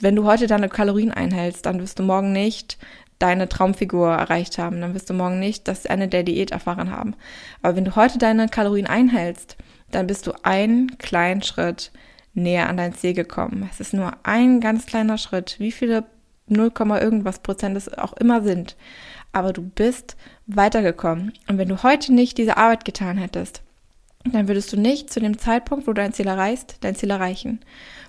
Wenn 0.00 0.16
du 0.16 0.24
heute 0.24 0.48
deine 0.48 0.68
Kalorien 0.68 1.12
einhältst, 1.12 1.64
dann 1.64 1.80
wirst 1.80 2.00
du 2.00 2.02
morgen 2.02 2.32
nicht 2.32 2.76
deine 3.22 3.48
Traumfigur 3.48 4.10
erreicht 4.10 4.58
haben. 4.58 4.80
Dann 4.80 4.94
wirst 4.94 5.08
du 5.08 5.14
morgen 5.14 5.38
nicht 5.38 5.68
das 5.68 5.84
Ende 5.84 6.08
der 6.08 6.24
Diät 6.24 6.50
erfahren 6.50 6.90
haben. 6.90 7.14
Aber 7.62 7.76
wenn 7.76 7.84
du 7.84 7.94
heute 7.94 8.18
deine 8.18 8.48
Kalorien 8.48 8.86
einhältst, 8.86 9.56
dann 9.90 10.06
bist 10.06 10.26
du 10.26 10.32
einen 10.42 10.98
kleinen 10.98 11.42
Schritt 11.42 11.92
näher 12.34 12.68
an 12.68 12.76
dein 12.76 12.94
Ziel 12.94 13.12
gekommen. 13.12 13.68
Es 13.70 13.78
ist 13.78 13.94
nur 13.94 14.12
ein 14.24 14.60
ganz 14.60 14.86
kleiner 14.86 15.18
Schritt, 15.18 15.56
wie 15.58 15.70
viele 15.70 16.04
0, 16.48 16.72
irgendwas 17.00 17.38
Prozent 17.38 17.76
es 17.76 17.92
auch 17.92 18.14
immer 18.14 18.42
sind. 18.42 18.76
Aber 19.32 19.52
du 19.52 19.62
bist 19.62 20.16
weitergekommen. 20.46 21.32
Und 21.48 21.58
wenn 21.58 21.68
du 21.68 21.82
heute 21.82 22.12
nicht 22.12 22.38
diese 22.38 22.56
Arbeit 22.56 22.84
getan 22.84 23.18
hättest, 23.18 23.62
dann 24.24 24.48
würdest 24.48 24.72
du 24.72 24.76
nicht 24.76 25.12
zu 25.12 25.20
dem 25.20 25.38
Zeitpunkt, 25.38 25.86
wo 25.86 25.92
du 25.92 26.00
dein 26.00 26.12
Ziel 26.12 26.28
erreichst, 26.28 26.76
dein 26.80 26.94
Ziel 26.94 27.10
erreichen. 27.10 27.60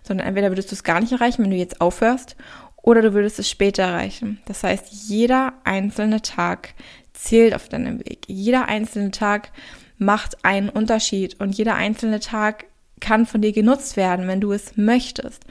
Sondern 0.04 0.28
entweder 0.28 0.50
würdest 0.50 0.72
du 0.72 0.76
es 0.76 0.84
gar 0.84 1.00
nicht 1.00 1.12
erreichen, 1.12 1.44
wenn 1.44 1.52
du 1.52 1.58
jetzt 1.58 1.82
aufhörst, 1.82 2.36
oder 2.84 3.02
du 3.02 3.14
würdest 3.14 3.40
es 3.40 3.50
später 3.50 3.84
erreichen. 3.84 4.40
Das 4.46 4.64
heißt, 4.64 4.90
jeder 5.08 5.54
einzelne 5.64 6.22
Tag 6.22 6.76
zählt 7.14 7.56
auf 7.56 7.70
deinem 7.70 8.00
Weg. 8.00 8.26
Jeder 8.28 8.68
einzelne 8.68 9.10
Tag 9.10 9.52
macht 9.98 10.46
einen 10.46 10.70
Unterschied 10.70 11.40
und 11.40 11.58
jeder 11.58 11.76
einzelne 11.76 12.20
Tag 12.20 12.66
kann 13.00 13.26
von 13.26 13.42
dir 13.42 13.54
genutzt 13.54 13.98
werden, 13.98 14.28
wenn 14.28 14.42
du 14.42 14.52
es 14.52 14.78
möchtest. 14.78 15.44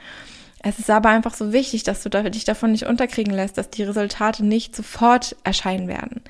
Es 0.61 0.79
ist 0.79 0.89
aber 0.89 1.09
einfach 1.09 1.33
so 1.33 1.51
wichtig, 1.51 1.83
dass 1.83 2.03
du 2.03 2.09
dich 2.09 2.45
davon 2.45 2.71
nicht 2.71 2.85
unterkriegen 2.85 3.33
lässt, 3.33 3.57
dass 3.57 3.69
die 3.69 3.83
Resultate 3.83 4.45
nicht 4.45 4.75
sofort 4.75 5.35
erscheinen 5.43 5.87
werden. 5.87 6.21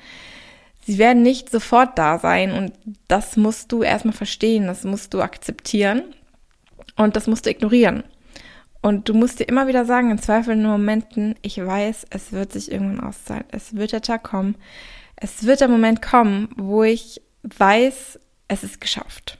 Sie 0.86 0.98
werden 0.98 1.22
nicht 1.22 1.50
sofort 1.50 1.98
da 1.98 2.18
sein 2.18 2.52
und 2.52 2.72
das 3.08 3.36
musst 3.36 3.72
du 3.72 3.82
erstmal 3.82 4.14
verstehen, 4.14 4.66
das 4.66 4.84
musst 4.84 5.14
du 5.14 5.20
akzeptieren 5.20 6.02
und 6.96 7.16
das 7.16 7.26
musst 7.26 7.46
du 7.46 7.50
ignorieren. 7.50 8.04
Und 8.84 9.08
du 9.08 9.14
musst 9.14 9.40
dir 9.40 9.48
immer 9.48 9.66
wieder 9.66 9.86
sagen, 9.86 10.10
in 10.10 10.18
zweifelnden 10.18 10.70
Momenten, 10.70 11.36
ich 11.40 11.56
weiß, 11.56 12.04
es 12.10 12.32
wird 12.32 12.52
sich 12.52 12.70
irgendwann 12.70 13.08
auszahlen. 13.08 13.44
Es 13.50 13.74
wird 13.74 13.92
der 13.92 14.02
Tag 14.02 14.24
kommen. 14.24 14.56
Es 15.16 15.44
wird 15.44 15.62
der 15.62 15.68
Moment 15.68 16.02
kommen, 16.02 16.50
wo 16.58 16.82
ich 16.82 17.22
weiß, 17.44 18.20
es 18.46 18.62
ist 18.62 18.82
geschafft. 18.82 19.38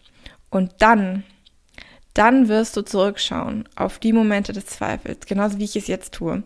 Und 0.48 0.72
dann, 0.78 1.24
dann 2.14 2.48
wirst 2.48 2.76
du 2.76 2.82
zurückschauen 2.82 3.68
auf 3.74 3.98
die 3.98 4.12
Momente 4.12 4.52
des 4.52 4.66
Zweifels, 4.66 5.26
genauso 5.26 5.58
wie 5.58 5.64
ich 5.64 5.74
es 5.74 5.88
jetzt 5.88 6.14
tue. 6.14 6.44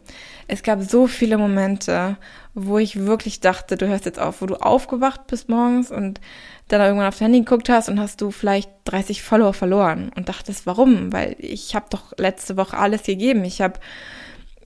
Es 0.49 0.63
gab 0.63 0.83
so 0.83 1.07
viele 1.07 1.37
Momente, 1.37 2.17
wo 2.55 2.79
ich 2.79 3.05
wirklich 3.05 3.41
dachte, 3.41 3.77
du 3.77 3.87
hörst 3.87 4.07
jetzt 4.07 4.19
auf, 4.19 4.41
wo 4.41 4.47
du 4.47 4.57
aufgewacht 4.57 5.27
bist 5.27 5.51
morgens 5.51 5.91
und 5.91 6.23
dann 6.69 6.81
irgendwann 6.81 7.07
aufs 7.07 7.21
Handy 7.21 7.41
geguckt 7.41 7.69
hast 7.69 7.91
und 7.91 8.01
hast 8.01 8.23
du 8.23 8.31
vielleicht 8.31 8.71
30 8.85 9.23
Follower 9.23 9.53
verloren 9.53 10.11
und 10.17 10.31
dachtest, 10.31 10.65
warum? 10.67 11.13
Weil 11.13 11.37
ich 11.39 11.75
habe 11.75 11.87
doch 11.91 12.15
letzte 12.17 12.57
Woche 12.57 12.79
alles 12.79 13.03
gegeben. 13.03 13.45
Ich 13.45 13.61
habe 13.61 13.79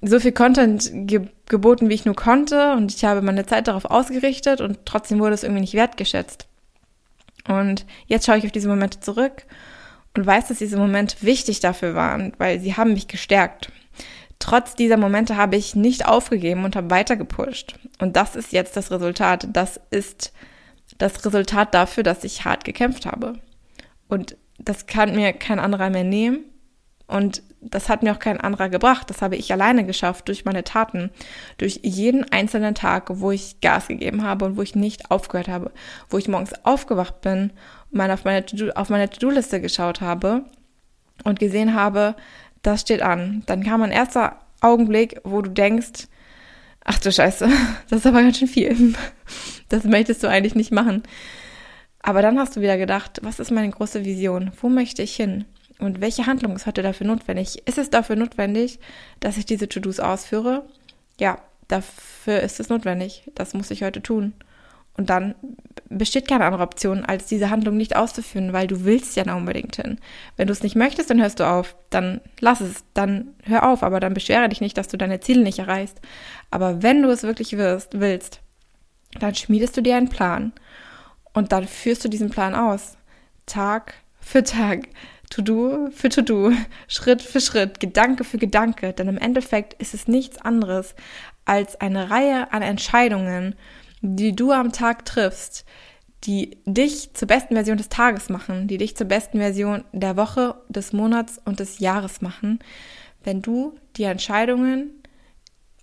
so 0.03 0.21
viel 0.21 0.33
Content 0.33 0.89
ge 0.93 1.29
geboten, 1.49 1.91
wie 1.91 1.95
ich 1.95 2.07
nur 2.07 2.15
konnte 2.15 2.73
und 2.73 2.95
ich 2.95 3.05
habe 3.05 3.21
meine 3.21 3.45
Zeit 3.45 3.69
darauf 3.69 3.85
ausgerichtet 3.85 4.63
und 4.63 4.87
trotzdem 4.87 5.19
wurde 5.19 5.35
es 5.35 5.43
irgendwie 5.43 5.61
nicht 5.61 5.75
wertgeschätzt. 5.75 6.47
Und 7.47 7.85
jetzt 8.07 8.25
schaue 8.25 8.39
ich 8.39 8.45
auf 8.45 8.53
diese 8.53 8.69
Momente 8.69 9.01
zurück 9.01 9.45
und 10.15 10.27
weiß, 10.27 10.49
dass 10.49 10.59
diese 10.59 10.77
Momente 10.77 11.17
wichtig 11.21 11.61
dafür 11.61 11.95
waren, 11.95 12.33
weil 12.39 12.61
sie 12.61 12.77
haben 12.77 12.93
mich 12.93 13.09
gestärkt. 13.09 13.73
Trotz 14.39 14.75
dieser 14.75 14.97
Momente 14.97 15.37
habe 15.37 15.57
ich 15.57 15.75
nicht 15.75 16.07
aufgegeben 16.07 16.65
und 16.65 16.75
habe 16.75 16.91
weiter 16.91 17.17
gepusht. 17.17 17.79
Und 18.01 18.17
das 18.17 18.35
ist 18.35 18.53
jetzt 18.53 18.77
das 18.77 18.91
Resultat. 18.91 19.47
Das 19.53 19.81
ist 19.91 20.33
das 20.99 21.25
Resultat 21.25 21.75
dafür, 21.75 22.03
dass 22.03 22.25
ich 22.25 22.45
hart 22.45 22.65
gekämpft 22.65 23.07
habe. 23.07 23.35
Und 24.09 24.37
das 24.59 24.87
kann 24.87 25.15
mir 25.15 25.33
kein 25.33 25.61
anderer 25.61 25.91
mehr 25.91 26.05
nehmen. 26.05 26.41
Und 27.13 27.43
das 27.61 27.91
hat 27.91 28.03
mir 28.03 28.13
auch 28.13 28.19
kein 28.19 28.41
anderer 28.41 28.71
gebracht. 28.71 29.11
Das 29.11 29.21
habe 29.21 29.37
ich 29.37 29.53
alleine 29.53 29.85
geschafft 29.85 30.29
durch 30.29 30.47
meine 30.47 30.65
Taten, 30.65 31.11
durch 31.59 31.81
jeden 31.83 32.31
einzelnen 32.33 32.75
Tag, 32.75 33.11
wo 33.21 33.31
ich 33.31 33.61
Gas 33.61 33.89
gegeben 33.89 34.25
habe 34.25 34.47
und 34.47 34.57
wo 34.57 34.63
ich 34.63 34.75
nicht 34.75 35.11
aufgehört 35.11 35.49
habe, 35.49 35.73
wo 36.09 36.17
ich 36.17 36.27
morgens 36.27 36.55
aufgewacht 36.65 37.21
bin 37.21 37.53
und 37.93 38.01
auf 38.11 38.25
meine 38.25 39.11
To-Do-Liste 39.11 39.61
geschaut 39.61 40.01
habe 40.01 40.45
und 41.25 41.39
gesehen 41.39 41.75
habe, 41.75 42.17
das 42.63 42.81
steht 42.81 43.03
an. 43.03 43.43
Dann 43.45 43.63
kam 43.63 43.83
ein 43.83 43.93
erster 43.93 44.39
Augenblick, 44.63 45.21
wo 45.23 45.43
du 45.43 45.51
denkst, 45.51 46.09
ach 46.83 46.99
du 46.99 47.13
Scheiße, 47.13 47.47
das 47.91 48.01
ist 48.01 48.07
aber 48.07 48.23
ganz 48.23 48.39
schön 48.39 48.49
viel. 48.49 48.95
Das 49.69 49.85
möchtest 49.85 50.23
du 50.23 50.29
eigentlich 50.29 50.55
nicht 50.55 50.71
machen. 50.71 51.03
Aber 52.01 52.21
dann 52.21 52.39
hast 52.39 52.57
du 52.57 52.61
wieder 52.61 52.77
gedacht, 52.77 53.21
was 53.23 53.41
ist 53.41 53.51
meine 53.51 53.71
große 53.71 54.05
Vision? 54.05 54.53
Wo 54.61 54.69
möchte 54.69 55.03
ich 55.03 55.17
hin? 55.17 55.47
Und 55.83 56.01
welche 56.01 56.27
Handlung 56.27 56.55
ist 56.55 56.67
heute 56.67 56.83
dafür 56.83 57.07
notwendig? 57.07 57.67
Ist 57.67 57.79
es 57.79 57.91
dafür 57.91 58.17
notwendig, 58.17 58.79
dass 59.21 59.37
ich 59.37 59.47
diese 59.47 59.69
To-Dos 59.69 60.01
ausführe? 60.01 60.65
Ja, 61.19 61.39
dafür 61.69 62.41
ist 62.41 62.61
es 62.61 62.69
notwendig. 62.69 63.31
Das 63.35 63.53
muss 63.53 63.71
ich 63.71 63.83
heute 63.83 64.01
tun. 64.01 64.33
Und 64.97 65.11
dann 65.11 65.35
besteht 65.89 66.29
keine 66.29 66.45
andere 66.45 66.63
Option, 66.63 67.05
als 67.05 67.27
diese 67.27 67.51
Handlung 67.51 67.77
nicht 67.77 67.97
auszuführen, 67.97 68.53
weil 68.53 68.67
du 68.67 68.85
willst 68.85 69.17
ja 69.17 69.25
da 69.25 69.35
unbedingt 69.35 69.77
hin. 69.77 69.99
Wenn 70.37 70.47
du 70.47 70.53
es 70.53 70.63
nicht 70.63 70.77
möchtest, 70.77 71.11
dann 71.11 71.21
hörst 71.21 71.41
du 71.41 71.49
auf. 71.49 71.75
Dann 71.91 72.21
lass 72.41 72.61
es, 72.61 72.85
dann 72.95 73.29
hör 73.43 73.69
auf, 73.69 73.83
aber 73.83 74.01
dann 74.01 74.15
beschwere 74.15 74.49
dich 74.49 74.61
nicht, 74.61 74.77
dass 74.77 74.89
du 74.89 74.97
deine 74.97 75.21
Ziele 75.21 75.43
nicht 75.43 75.59
erreichst. 75.59 76.01
Aber 76.51 76.83
wenn 76.83 77.03
du 77.03 77.09
es 77.09 77.23
wirklich 77.23 77.57
wirst, 77.57 77.99
willst, 77.99 78.41
dann 79.19 79.35
schmiedest 79.35 79.77
du 79.77 79.81
dir 79.81 79.97
einen 79.97 80.11
Plan 80.11 80.53
und 81.33 81.53
dann 81.53 81.67
führst 81.67 82.05
du 82.05 82.09
diesen 82.09 82.31
Plan 82.31 82.55
aus. 82.55 82.97
Tag 83.47 83.95
für 84.21 84.45
Tag. 84.45 84.89
To-Do 85.33 85.89
für 85.93 86.11
To-Do, 86.11 86.53
Schritt 86.89 87.23
für 87.23 87.41
Schritt, 87.41 87.81
Gedanke 87.81 88.23
für 88.23 88.37
Gedanke, 88.37 88.93
denn 88.93 89.09
im 89.09 89.17
Endeffekt 89.17 89.73
ist 89.81 89.95
es 89.95 90.07
nichts 90.07 90.37
anderes 90.37 90.95
als 91.47 91.81
eine 91.81 92.11
Reihe 92.11 92.53
an 92.53 92.61
Entscheidungen, 92.61 93.55
die 94.03 94.37
du 94.37 94.53
am 94.53 94.73
Tag 94.73 95.07
triffst, 95.07 95.65
die 96.25 96.59
dich 96.67 97.15
zur 97.15 97.29
besten 97.29 97.55
Version 97.55 97.79
des 97.79 97.89
Tages 97.89 98.29
machen, 98.29 98.69
die 98.69 98.77
dich 98.77 98.95
zur 98.95 99.07
besten 99.07 99.39
Version 99.39 99.85
der 99.93 100.19
Woche, 100.19 100.57
des 100.69 100.93
Monats 100.93 101.41
und 101.47 101.61
des 101.61 101.79
Jahres 101.79 102.21
machen, 102.21 102.59
wenn 103.25 103.41
du 103.41 103.75
die 103.97 104.05
Entscheidungen 104.05 104.91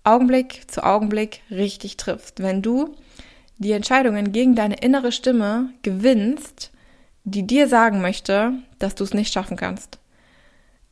Augenblick 0.04 0.70
zu 0.70 0.84
Augenblick 0.84 1.42
richtig 1.50 1.98
triffst, 1.98 2.44
wenn 2.44 2.62
du 2.62 2.96
die 3.58 3.72
Entscheidungen 3.72 4.32
gegen 4.32 4.54
deine 4.54 4.76
innere 4.76 5.12
Stimme 5.12 5.74
gewinnst, 5.82 6.72
die 7.24 7.46
dir 7.46 7.68
sagen 7.68 8.02
möchte, 8.02 8.54
dass 8.80 8.96
du 8.96 9.04
es 9.04 9.14
nicht 9.14 9.34
schaffen 9.34 9.58
kannst. 9.58 10.00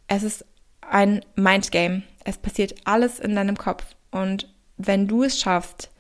Es 0.08 0.24
ist 0.24 0.46
ein 0.82 1.22
Mindgame. 1.36 2.04
Es 2.24 2.38
passiert 2.38 2.76
alles 2.86 3.20
in 3.20 3.36
deinem 3.36 3.58
Kopf. 3.58 3.84
Und 4.12 4.54
wenn 4.78 5.08
du 5.08 5.24
es 5.24 5.40
schaffst, 5.40 5.92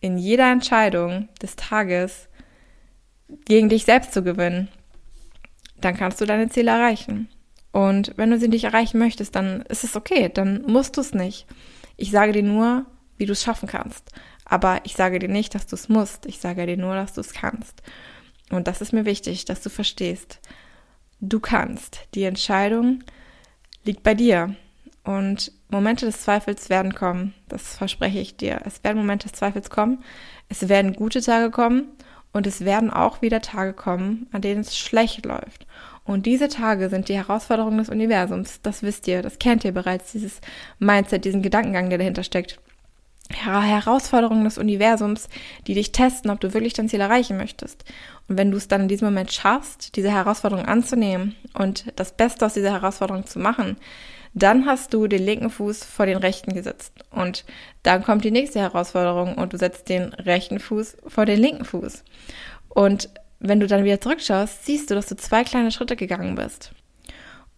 in 0.00 0.16
jeder 0.16 0.50
Entscheidung 0.50 1.28
des 1.42 1.56
Tages 1.56 2.28
gegen 3.44 3.68
dich 3.68 3.84
selbst 3.84 4.12
zu 4.12 4.22
gewinnen, 4.22 4.68
dann 5.80 5.96
kannst 5.96 6.20
du 6.20 6.26
deine 6.26 6.48
Ziele 6.48 6.70
erreichen. 6.70 7.28
Und 7.72 8.12
wenn 8.16 8.30
du 8.30 8.38
sie 8.38 8.48
nicht 8.48 8.64
erreichen 8.64 8.98
möchtest, 8.98 9.34
dann 9.36 9.62
ist 9.62 9.84
es 9.84 9.94
okay, 9.96 10.28
dann 10.32 10.62
musst 10.62 10.96
du 10.96 11.00
es 11.00 11.14
nicht. 11.14 11.46
Ich 11.96 12.10
sage 12.10 12.32
dir 12.32 12.42
nur, 12.42 12.86
wie 13.16 13.26
du 13.26 13.32
es 13.32 13.42
schaffen 13.42 13.68
kannst. 13.68 14.10
Aber 14.44 14.80
ich 14.84 14.94
sage 14.94 15.18
dir 15.18 15.28
nicht, 15.28 15.54
dass 15.54 15.66
du 15.66 15.76
es 15.76 15.88
musst. 15.88 16.26
Ich 16.26 16.40
sage 16.40 16.66
dir 16.66 16.76
nur, 16.76 16.96
dass 16.96 17.12
du 17.12 17.20
es 17.20 17.32
kannst. 17.32 17.82
Und 18.50 18.66
das 18.66 18.80
ist 18.80 18.92
mir 18.92 19.04
wichtig, 19.04 19.44
dass 19.44 19.62
du 19.62 19.70
verstehst. 19.70 20.40
Du 21.20 21.40
kannst. 21.40 22.00
Die 22.14 22.24
Entscheidung 22.24 23.02
liegt 23.84 24.02
bei 24.02 24.14
dir. 24.14 24.54
Und 25.04 25.52
Momente 25.68 26.04
des 26.04 26.20
Zweifels 26.22 26.68
werden 26.68 26.94
kommen. 26.94 27.34
Das 27.48 27.76
verspreche 27.76 28.18
ich 28.18 28.36
dir. 28.36 28.60
Es 28.64 28.84
werden 28.84 28.98
Momente 28.98 29.28
des 29.28 29.38
Zweifels 29.38 29.70
kommen. 29.70 30.04
Es 30.48 30.68
werden 30.68 30.94
gute 30.94 31.22
Tage 31.22 31.50
kommen. 31.50 31.88
Und 32.32 32.46
es 32.46 32.64
werden 32.64 32.90
auch 32.90 33.22
wieder 33.22 33.40
Tage 33.40 33.72
kommen, 33.72 34.28
an 34.30 34.40
denen 34.40 34.60
es 34.60 34.76
schlecht 34.76 35.26
läuft. 35.26 35.66
Und 36.04 36.26
diese 36.26 36.48
Tage 36.48 36.88
sind 36.88 37.08
die 37.08 37.16
Herausforderungen 37.16 37.78
des 37.78 37.88
Universums. 37.88 38.60
Das 38.62 38.82
wisst 38.82 39.08
ihr, 39.08 39.22
das 39.22 39.38
kennt 39.38 39.64
ihr 39.64 39.72
bereits, 39.72 40.12
dieses 40.12 40.40
Mindset, 40.78 41.24
diesen 41.24 41.42
Gedankengang, 41.42 41.88
der 41.88 41.98
dahinter 41.98 42.22
steckt. 42.22 42.60
Herausforderungen 43.32 44.44
des 44.44 44.58
Universums, 44.58 45.28
die 45.66 45.74
dich 45.74 45.92
testen, 45.92 46.30
ob 46.30 46.40
du 46.40 46.52
wirklich 46.52 46.72
dein 46.72 46.88
Ziel 46.88 47.00
erreichen 47.00 47.36
möchtest. 47.36 47.84
Und 48.28 48.38
wenn 48.38 48.50
du 48.50 48.56
es 48.56 48.68
dann 48.68 48.82
in 48.82 48.88
diesem 48.88 49.08
Moment 49.08 49.32
schaffst, 49.32 49.96
diese 49.96 50.10
Herausforderung 50.10 50.66
anzunehmen 50.66 51.36
und 51.54 51.86
das 51.96 52.12
Beste 52.12 52.46
aus 52.46 52.54
dieser 52.54 52.72
Herausforderung 52.72 53.26
zu 53.26 53.38
machen, 53.38 53.76
dann 54.34 54.66
hast 54.66 54.94
du 54.94 55.06
den 55.08 55.24
linken 55.24 55.50
Fuß 55.50 55.84
vor 55.84 56.06
den 56.06 56.18
rechten 56.18 56.54
gesetzt. 56.54 56.92
Und 57.10 57.44
dann 57.82 58.04
kommt 58.04 58.24
die 58.24 58.30
nächste 58.30 58.60
Herausforderung 58.60 59.34
und 59.34 59.52
du 59.52 59.58
setzt 59.58 59.88
den 59.88 60.12
rechten 60.14 60.60
Fuß 60.60 60.98
vor 61.06 61.26
den 61.26 61.40
linken 61.40 61.64
Fuß. 61.64 62.04
Und 62.68 63.08
wenn 63.40 63.58
du 63.58 63.66
dann 63.66 63.84
wieder 63.84 64.00
zurückschaust, 64.00 64.64
siehst 64.64 64.90
du, 64.90 64.94
dass 64.94 65.06
du 65.06 65.16
zwei 65.16 65.44
kleine 65.44 65.72
Schritte 65.72 65.96
gegangen 65.96 66.36
bist. 66.36 66.72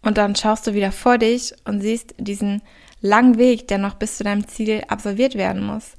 Und 0.01 0.17
dann 0.17 0.35
schaust 0.35 0.67
du 0.67 0.75
wieder 0.75 0.93
vor 0.93 1.19
dich 1.19 1.53
und 1.65 1.81
siehst 1.81 2.15
diesen 2.19 2.63
langen 3.03 3.37
Weg, 3.37 3.69
der 3.69 3.79
noch 3.79 3.95
bis 3.95 4.17
zu 4.17 4.25
deinem 4.25 4.49
Ziel 4.49 4.83
absolviert 4.89 5.35
werden 5.35 5.63
muss. 5.63 5.97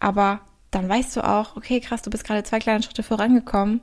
Aber 0.00 0.40
dann 0.70 0.88
weißt 0.88 1.16
du 1.16 1.24
auch, 1.24 1.56
okay, 1.56 1.80
krass, 1.80 2.02
du 2.02 2.10
bist 2.10 2.24
gerade 2.24 2.42
zwei 2.42 2.58
kleine 2.58 2.82
Schritte 2.82 3.02
vorangekommen. 3.02 3.80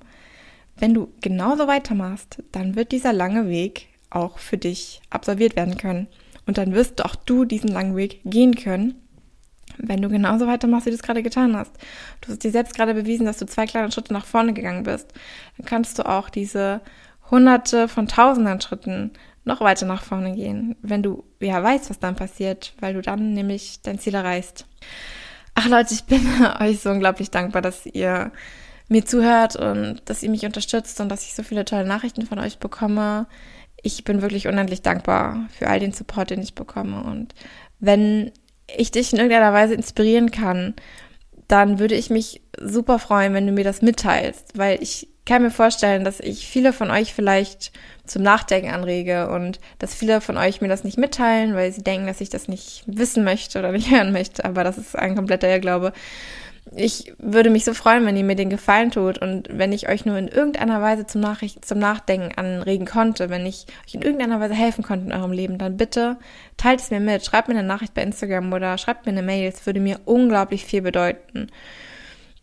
Wenn 0.78 0.94
du 0.94 1.10
genauso 1.22 1.68
weitermachst, 1.68 2.42
dann 2.52 2.76
wird 2.76 2.92
dieser 2.92 3.14
lange 3.14 3.48
Weg 3.48 3.88
auch 4.10 4.40
für 4.40 4.58
dich 4.58 5.02
absolviert 5.10 5.56
werden 5.56 5.78
können. 5.78 6.08
Und 6.48 6.58
dann 6.58 6.74
wirst 6.74 7.04
auch 7.06 7.16
du 7.16 7.46
diesen 7.46 7.70
langen 7.70 7.96
Weg 7.96 8.22
gehen 8.26 8.56
können, 8.56 8.96
wenn 9.78 10.02
du 10.02 10.10
genauso 10.10 10.48
weitermachst, 10.48 10.86
wie 10.86 10.90
du 10.90 10.96
es 10.96 11.04
gerade 11.04 11.24
getan 11.24 11.56
hast. 11.56 11.72
Du 12.22 12.32
hast 12.32 12.44
dir 12.44 12.52
selbst 12.52 12.76
gerade 12.76 12.94
bewiesen, 12.94 13.26
dass 13.26 13.38
du 13.38 13.46
zwei 13.46 13.66
kleine 13.66 13.92
Schritte 13.92 14.14
nach 14.14 14.26
vorne 14.26 14.54
gegangen 14.54 14.84
bist. 14.84 15.14
Dann 15.58 15.66
kannst 15.66 16.00
du 16.00 16.08
auch 16.08 16.30
diese 16.30 16.82
hunderte 17.30 17.88
von 17.88 18.08
tausenden 18.08 18.60
Schritten 18.60 19.12
noch 19.44 19.62
weiter 19.62 19.86
nach 19.86 20.04
vorne 20.04 20.36
gehen, 20.36 20.76
wenn 20.82 21.04
du 21.04 21.24
ja 21.40 21.62
weißt, 21.62 21.90
was 21.90 22.00
dann 22.00 22.16
passiert, 22.16 22.74
weil 22.80 22.94
du 22.94 23.02
dann 23.02 23.34
nämlich 23.34 23.82
dein 23.82 24.00
Ziel 24.00 24.16
erreichst. 24.16 24.66
Ach 25.56 25.68
Leute, 25.68 25.94
ich 25.94 26.04
bin 26.04 26.22
euch 26.60 26.80
so 26.80 26.90
unglaublich 26.90 27.32
dankbar, 27.32 27.62
dass 27.62 27.86
ihr 27.86 28.32
mir 28.88 29.06
zuhört 29.06 29.56
und 29.56 30.02
dass 30.06 30.22
ihr 30.22 30.30
mich 30.30 30.46
unterstützt 30.46 31.00
und 31.00 31.10
dass 31.10 31.24
ich 31.24 31.34
so 31.34 31.44
viele 31.44 31.66
tolle 31.66 31.86
Nachrichten 31.86 32.26
von 32.26 32.40
euch 32.40 32.60
bekomme. 32.60 33.26
Ich 33.82 34.04
bin 34.04 34.22
wirklich 34.22 34.48
unendlich 34.48 34.82
dankbar 34.82 35.48
für 35.58 35.68
all 35.68 35.80
den 35.80 35.94
Support, 35.94 36.30
den 36.30 36.42
ich 36.42 36.56
bekomme. 36.56 37.02
Und 37.04 37.34
wenn 37.80 38.32
ich 38.68 38.92
dich 38.92 39.12
in 39.12 39.20
irgendeiner 39.20 39.54
Weise 39.54 39.74
inspirieren 39.74 40.30
kann, 40.30 40.76
dann 41.48 41.80
würde 41.80 41.96
ich 41.96 42.10
mich 42.10 42.42
super 42.62 43.00
freuen, 43.00 43.34
wenn 43.34 43.48
du 43.48 43.54
mir 43.54 43.64
das 43.64 43.82
mitteilst, 43.82 44.58
weil 44.58 44.82
ich 44.82 45.08
kann 45.32 45.44
mir 45.44 45.52
vorstellen, 45.52 46.04
dass 46.04 46.20
ich 46.20 46.46
viele 46.46 46.74
von 46.74 46.92
euch 46.92 47.14
vielleicht 47.14 47.72
zum 48.06 48.22
Nachdenken 48.22 48.70
anrege 48.70 49.30
und 49.30 49.62
dass 49.80 49.96
viele 49.96 50.20
von 50.20 50.36
euch 50.36 50.60
mir 50.60 50.68
das 50.68 50.84
nicht 50.84 50.98
mitteilen, 50.98 51.56
weil 51.56 51.72
sie 51.72 51.84
denken, 51.84 52.06
dass 52.06 52.20
ich 52.20 52.30
das 52.30 52.50
nicht 52.50 52.84
wissen 52.86 53.24
möchte 53.24 53.58
oder 53.60 53.72
nicht 53.72 53.90
hören 53.96 54.12
möchte. 54.12 54.44
Aber 54.44 54.66
das 54.66 54.78
ist 54.78 54.94
ein 54.94 55.16
kompletter 55.16 55.48
Irrglaube. 55.48 55.94
Ich 56.76 57.14
würde 57.18 57.50
mich 57.50 57.64
so 57.64 57.74
freuen, 57.74 58.06
wenn 58.06 58.18
ihr 58.18 58.26
mir 58.26 58.36
den 58.36 58.50
Gefallen 58.50 58.92
tut 58.92 59.20
und 59.20 59.48
wenn 59.50 59.72
ich 59.72 59.88
euch 59.88 60.04
nur 60.04 60.18
in 60.18 60.28
irgendeiner 60.28 60.82
Weise 60.82 61.08
zum, 61.08 61.22
Nachricht, 61.22 61.64
zum 61.64 61.80
Nachdenken 61.80 62.38
anregen 62.38 62.86
konnte, 62.86 63.30
wenn 63.30 63.46
ich 63.46 63.68
euch 63.88 63.94
in 63.94 64.02
irgendeiner 64.02 64.42
Weise 64.42 64.54
helfen 64.54 64.84
konnte 64.84 65.06
in 65.06 65.14
eurem 65.14 65.32
Leben, 65.32 65.58
dann 65.58 65.78
bitte 65.78 66.18
teilt 66.58 66.82
es 66.82 66.92
mir 66.92 67.00
mit, 67.00 67.26
schreibt 67.26 67.48
mir 67.48 67.58
eine 67.58 67.66
Nachricht 67.66 67.94
bei 67.94 68.04
Instagram 68.04 68.52
oder 68.52 68.78
schreibt 68.78 69.06
mir 69.06 69.14
eine 69.14 69.24
Mail. 69.24 69.48
Es 69.48 69.66
würde 69.66 69.80
mir 69.80 70.02
unglaublich 70.04 70.66
viel 70.66 70.82
bedeuten. 70.82 71.48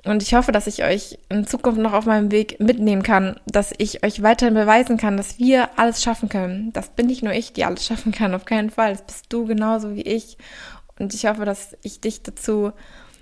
Und 0.04 0.22
ich 0.22 0.34
hoffe, 0.34 0.52
dass 0.52 0.68
ich 0.68 0.84
euch 0.84 1.18
in 1.28 1.46
Zukunft 1.46 1.80
noch 1.80 1.92
auf 1.92 2.06
meinem 2.06 2.30
Weg 2.30 2.60
mitnehmen 2.60 3.02
kann, 3.02 3.40
dass 3.46 3.74
ich 3.78 4.04
euch 4.04 4.22
weiterhin 4.22 4.54
beweisen 4.54 4.96
kann, 4.96 5.16
dass 5.16 5.38
wir 5.38 5.70
alles 5.76 6.02
schaffen 6.02 6.28
können. 6.28 6.72
Das 6.72 6.90
bin 6.90 7.06
nicht 7.06 7.22
nur 7.22 7.32
ich, 7.32 7.52
die 7.52 7.64
alles 7.64 7.84
schaffen 7.84 8.12
kann, 8.12 8.34
auf 8.34 8.44
keinen 8.44 8.70
Fall. 8.70 8.92
Das 8.92 9.02
bist 9.02 9.26
du 9.28 9.46
genauso 9.46 9.96
wie 9.96 10.02
ich. 10.02 10.38
Und 10.98 11.14
ich 11.14 11.26
hoffe, 11.26 11.44
dass 11.44 11.76
ich 11.82 12.00
dich 12.00 12.22
dazu 12.22 12.72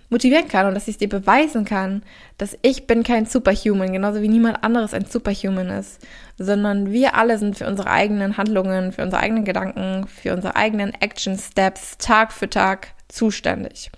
motivieren 0.08 0.48
kann 0.48 0.66
und 0.66 0.74
dass 0.74 0.88
ich 0.88 0.98
dir 0.98 1.08
beweisen 1.08 1.64
kann, 1.64 2.02
dass 2.38 2.56
ich 2.62 2.86
bin 2.86 3.02
kein 3.02 3.26
Superhuman, 3.26 3.92
genauso 3.92 4.22
wie 4.22 4.28
niemand 4.28 4.62
anderes 4.62 4.94
ein 4.94 5.06
Superhuman 5.06 5.68
ist, 5.70 6.00
sondern 6.38 6.92
wir 6.92 7.14
alle 7.14 7.38
sind 7.38 7.58
für 7.58 7.66
unsere 7.66 7.90
eigenen 7.90 8.36
Handlungen, 8.36 8.92
für 8.92 9.02
unsere 9.02 9.20
eigenen 9.22 9.44
Gedanken, 9.44 10.06
für 10.06 10.32
unsere 10.32 10.54
eigenen 10.56 10.94
Action 10.94 11.36
Steps 11.38 11.98
Tag 11.98 12.32
für 12.32 12.48
Tag 12.48 12.88
zuständig. 13.08 13.90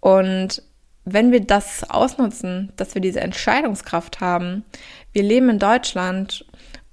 Und 0.00 0.62
wenn 1.12 1.32
wir 1.32 1.40
das 1.40 1.88
ausnutzen, 1.88 2.72
dass 2.76 2.94
wir 2.94 3.02
diese 3.02 3.20
Entscheidungskraft 3.20 4.20
haben, 4.20 4.64
wir 5.12 5.22
leben 5.22 5.48
in 5.48 5.58
Deutschland 5.58 6.44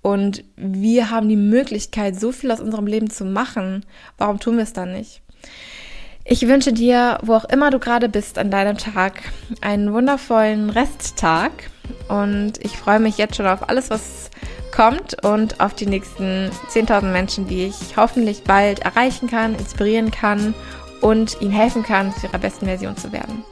und 0.02 0.44
wir 0.56 1.10
haben 1.10 1.30
die 1.30 1.36
Möglichkeit, 1.36 2.20
so 2.20 2.32
viel 2.32 2.52
aus 2.52 2.60
unserem 2.60 2.88
Leben 2.88 3.10
zu 3.10 3.26
machen, 3.26 3.86
warum 4.18 4.40
tun 4.40 4.58
wir 4.58 4.64
es 4.64 4.74
dann 4.74 4.92
nicht? 4.92 5.22
Ich 6.28 6.48
wünsche 6.48 6.74
dir, 6.74 7.20
wo 7.22 7.36
auch 7.36 7.46
immer 7.46 7.70
du 7.70 7.78
gerade 7.78 8.10
bist 8.10 8.40
an 8.40 8.50
deinem 8.50 8.78
Tag, 8.78 9.22
einen 9.62 9.94
wundervollen 9.94 10.72
Resttag 10.72 11.52
und 12.08 12.54
ich 12.64 12.78
freue 12.78 13.00
mich 13.00 13.18
jetzt 13.18 13.36
schon 13.36 13.46
auf 13.46 13.70
alles, 13.70 13.92
was 13.92 14.32
kommt 14.72 15.24
und 15.24 15.60
auf 15.60 15.74
die 15.74 15.86
nächsten 15.86 16.50
10.000 16.72 17.12
Menschen, 17.12 17.48
die 17.48 17.66
ich 17.66 17.96
hoffentlich 17.96 18.44
bald 18.44 18.80
erreichen 18.80 19.30
kann, 19.30 19.56
inspirieren 19.56 20.12
kann 20.12 20.54
und 21.02 21.40
ihnen 21.42 21.52
helfen 21.52 21.84
kann, 21.84 22.14
zu 22.14 22.28
ihrer 22.28 22.40
besten 22.40 22.66
Version 22.66 22.98
zu 22.98 23.12
werden. 23.12 23.44